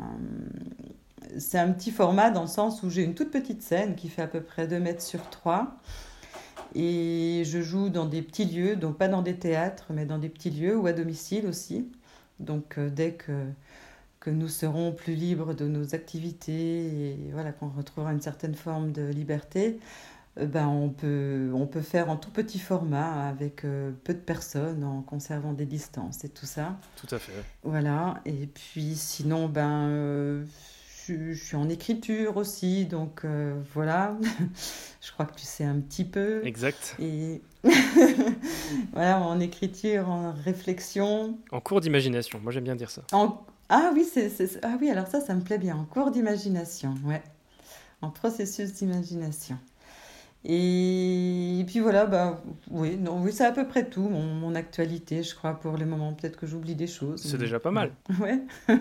c'est 1.37 1.57
un 1.57 1.71
petit 1.71 1.91
format 1.91 2.29
dans 2.29 2.41
le 2.41 2.47
sens 2.47 2.83
où 2.83 2.89
j'ai 2.89 3.03
une 3.03 3.13
toute 3.13 3.31
petite 3.31 3.61
scène 3.61 3.95
qui 3.95 4.07
fait 4.07 4.21
à 4.21 4.27
peu 4.27 4.41
près 4.41 4.67
2 4.67 4.79
mètres 4.79 5.01
sur 5.01 5.29
3 5.29 5.77
et 6.75 7.43
je 7.45 7.61
joue 7.61 7.89
dans 7.89 8.05
des 8.05 8.21
petits 8.21 8.45
lieux, 8.45 8.75
donc 8.75 8.97
pas 8.97 9.07
dans 9.07 9.23
des 9.23 9.35
théâtres, 9.35 9.87
mais 9.89 10.05
dans 10.05 10.19
des 10.19 10.29
petits 10.29 10.51
lieux 10.51 10.77
ou 10.77 10.87
à 10.87 10.93
domicile 10.93 11.47
aussi. 11.47 11.89
Donc 12.39 12.77
euh, 12.77 12.89
dès 12.89 13.13
que, 13.13 13.47
que 14.19 14.29
nous 14.29 14.47
serons 14.47 14.93
plus 14.93 15.15
libres 15.15 15.53
de 15.53 15.67
nos 15.67 15.95
activités 15.95 17.11
et 17.11 17.31
voilà, 17.33 17.51
qu'on 17.51 17.69
retrouvera 17.69 18.13
une 18.13 18.21
certaine 18.21 18.55
forme 18.55 18.91
de 18.91 19.01
liberté, 19.01 19.79
euh, 19.79 20.18
ben, 20.37 20.67
on, 20.67 20.89
peut, 20.89 21.51
on 21.53 21.67
peut 21.67 21.81
faire 21.81 22.09
en 22.09 22.15
tout 22.15 22.31
petit 22.31 22.59
format 22.59 23.27
avec 23.27 23.65
euh, 23.65 23.91
peu 24.03 24.13
de 24.13 24.19
personnes 24.19 24.83
en 24.83 25.01
conservant 25.01 25.53
des 25.53 25.65
distances 25.65 26.23
et 26.23 26.29
tout 26.29 26.45
ça. 26.45 26.77
Tout 26.95 27.13
à 27.13 27.19
fait. 27.19 27.33
Voilà. 27.63 28.21
Et 28.25 28.47
puis 28.47 28.95
sinon, 28.95 29.49
ben, 29.49 29.87
euh, 29.89 30.45
je, 31.07 31.33
suis 31.33 31.55
en 31.55 31.67
écriture 31.69 32.37
aussi, 32.37 32.85
donc 32.85 33.25
voilà. 33.73 34.15
je 35.01 35.11
crois 35.11 35.25
que 35.25 35.35
tu 35.35 35.45
sais 35.45 35.65
un 35.65 35.79
petit 35.79 36.05
peu. 36.05 36.45
Exact. 36.45 36.95
Et 36.99 37.41
voilà, 38.93 39.19
en 39.19 39.39
écriture, 39.39 40.09
en 40.09 40.33
réflexion. 40.33 41.37
En 41.51 41.59
cours 41.59 41.81
d'imagination, 41.81 42.39
moi 42.39 42.51
j'aime 42.51 42.63
bien 42.63 42.75
dire 42.75 42.91
ça. 42.91 43.01
Ah 43.69 43.91
oui, 43.93 44.03
c'est, 44.11 44.31
ah 44.63 44.77
oui, 44.81 44.89
alors 44.89 45.07
ça, 45.07 45.21
ça 45.21 45.35
me 45.35 45.41
plaît 45.41 45.59
bien. 45.59 45.77
En 45.77 45.85
cours 45.85 46.09
d'imagination, 46.09 46.95
ouais. 47.05 47.21
En 48.01 48.09
processus 48.09 48.73
d'imagination. 48.73 49.57
Et, 50.45 51.65
puis 51.67 51.79
voilà, 51.81 52.05
bah, 52.05 52.41
oui, 52.69 52.95
non, 52.95 53.21
oui, 53.21 53.33
c'est 53.33 53.45
à 53.45 53.51
peu 53.51 53.67
près 53.67 53.89
tout, 53.89 54.07
mon, 54.07 54.55
actualité, 54.55 55.21
je 55.21 55.35
crois, 55.35 55.53
pour 55.53 55.77
le 55.77 55.85
moment. 55.85 56.13
Peut-être 56.13 56.37
que 56.37 56.47
j'oublie 56.47 56.75
des 56.75 56.87
choses. 56.87 57.21
C'est 57.21 57.37
déjà 57.37 57.59
pas 57.59 57.71
mal. 57.71 57.91
Ouais. 58.19 58.41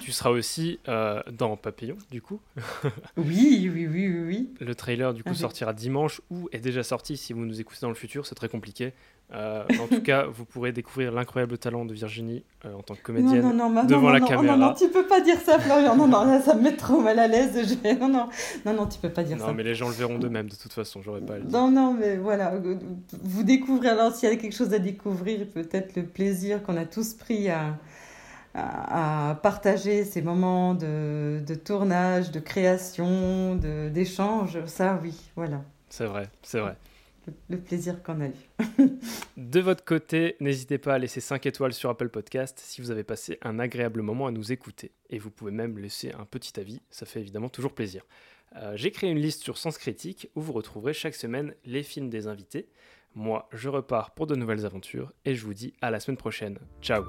tu 0.00 0.12
seras 0.12 0.30
aussi 0.30 0.78
euh, 0.88 1.22
dans 1.30 1.56
Papillon, 1.56 1.96
du 2.10 2.22
coup. 2.22 2.40
oui, 3.16 3.70
oui, 3.72 3.86
oui, 3.86 4.08
oui, 4.08 4.54
Le 4.60 4.74
trailer, 4.74 5.12
du 5.12 5.22
coup, 5.22 5.34
sortira 5.34 5.72
dimanche 5.72 6.20
ou 6.30 6.48
est 6.52 6.60
déjà 6.60 6.82
sorti 6.82 7.16
si 7.16 7.32
vous 7.32 7.44
nous 7.44 7.60
écoutez 7.60 7.80
dans 7.82 7.88
le 7.88 7.94
futur. 7.94 8.26
C'est 8.26 8.34
très 8.34 8.48
compliqué. 8.48 8.92
Euh, 9.30 9.62
en 9.78 9.86
tout 9.88 10.00
cas, 10.00 10.24
vous 10.24 10.46
pourrez 10.46 10.72
découvrir 10.72 11.12
l'incroyable 11.12 11.58
talent 11.58 11.84
de 11.84 11.92
Virginie 11.92 12.44
euh, 12.64 12.72
en 12.72 12.82
tant 12.82 12.94
que 12.94 13.02
comédienne 13.02 13.42
non, 13.42 13.52
non, 13.52 13.68
non, 13.68 13.84
devant 13.84 14.08
la 14.08 14.20
caméra. 14.20 14.56
Non, 14.56 14.68
non, 14.68 14.74
tu 14.74 14.88
peux 14.88 15.06
pas 15.06 15.20
dire 15.20 15.38
ça, 15.38 15.58
Florian. 15.58 15.94
Non, 15.96 16.08
non, 16.08 16.24
là, 16.24 16.40
ça 16.40 16.54
me 16.54 16.62
met 16.62 16.74
trop 16.74 16.98
mal 17.02 17.18
à 17.18 17.28
l'aise. 17.28 17.52
Je... 17.68 17.94
Non, 17.98 18.08
non, 18.08 18.30
non, 18.64 18.72
non, 18.72 18.86
tu 18.86 18.98
peux 18.98 19.10
pas 19.10 19.22
dire 19.22 19.38
ça. 19.38 19.48
Non, 19.48 19.52
mais 19.52 19.64
les 19.64 19.74
gens 19.74 19.88
le 19.88 19.94
verront 19.94 20.18
d'eux-mêmes 20.18 20.48
de 20.48 20.54
toute 20.54 20.72
façon. 20.72 21.02
J'aurais 21.02 21.20
pas 21.20 21.34
à 21.34 21.38
le 21.38 21.44
dire. 21.44 21.60
Non, 21.60 21.70
non, 21.70 21.92
mais 21.92 22.16
voilà. 22.16 22.54
Vous 23.22 23.42
découvrez 23.42 23.88
alors 23.90 24.14
s'il 24.14 24.30
y 24.30 24.32
a 24.32 24.36
quelque 24.36 24.56
chose 24.56 24.72
à 24.72 24.78
découvrir, 24.78 25.46
peut-être 25.46 25.94
le 25.94 26.04
plaisir 26.04 26.62
qu'on 26.62 26.78
a 26.78 26.86
tous 26.86 27.12
pris 27.12 27.50
à, 27.50 27.76
à, 28.54 29.30
à 29.30 29.34
partager 29.34 30.04
ces 30.04 30.22
moments 30.22 30.72
de, 30.72 31.42
de 31.46 31.54
tournage, 31.54 32.30
de 32.30 32.40
création, 32.40 33.56
d'échange. 33.92 34.58
Ça, 34.64 34.98
oui, 35.02 35.14
voilà. 35.36 35.60
C'est 35.90 36.06
vrai, 36.06 36.30
c'est 36.42 36.60
vrai 36.60 36.76
le 37.48 37.58
plaisir 37.58 38.02
qu'on 38.02 38.20
a 38.20 38.28
eu. 38.28 38.88
de 39.36 39.60
votre 39.60 39.84
côté, 39.84 40.36
n'hésitez 40.40 40.78
pas 40.78 40.94
à 40.94 40.98
laisser 40.98 41.20
5 41.20 41.46
étoiles 41.46 41.72
sur 41.72 41.90
Apple 41.90 42.08
Podcast 42.08 42.58
si 42.62 42.80
vous 42.80 42.90
avez 42.90 43.04
passé 43.04 43.38
un 43.42 43.58
agréable 43.58 44.02
moment 44.02 44.26
à 44.26 44.30
nous 44.30 44.52
écouter. 44.52 44.92
Et 45.10 45.18
vous 45.18 45.30
pouvez 45.30 45.52
même 45.52 45.78
laisser 45.78 46.12
un 46.12 46.24
petit 46.24 46.58
avis, 46.58 46.80
ça 46.90 47.06
fait 47.06 47.20
évidemment 47.20 47.48
toujours 47.48 47.72
plaisir. 47.74 48.04
Euh, 48.56 48.72
J'ai 48.76 48.90
créé 48.90 49.10
une 49.10 49.18
liste 49.18 49.42
sur 49.42 49.58
Sens 49.58 49.78
Critique 49.78 50.30
où 50.34 50.40
vous 50.40 50.52
retrouverez 50.52 50.92
chaque 50.94 51.14
semaine 51.14 51.54
les 51.64 51.82
films 51.82 52.08
des 52.10 52.26
invités. 52.26 52.68
Moi, 53.14 53.48
je 53.52 53.68
repars 53.68 54.12
pour 54.14 54.26
de 54.26 54.34
nouvelles 54.34 54.64
aventures 54.66 55.12
et 55.24 55.34
je 55.34 55.44
vous 55.44 55.54
dis 55.54 55.74
à 55.80 55.90
la 55.90 56.00
semaine 56.00 56.16
prochaine. 56.18 56.58
Ciao 56.80 57.04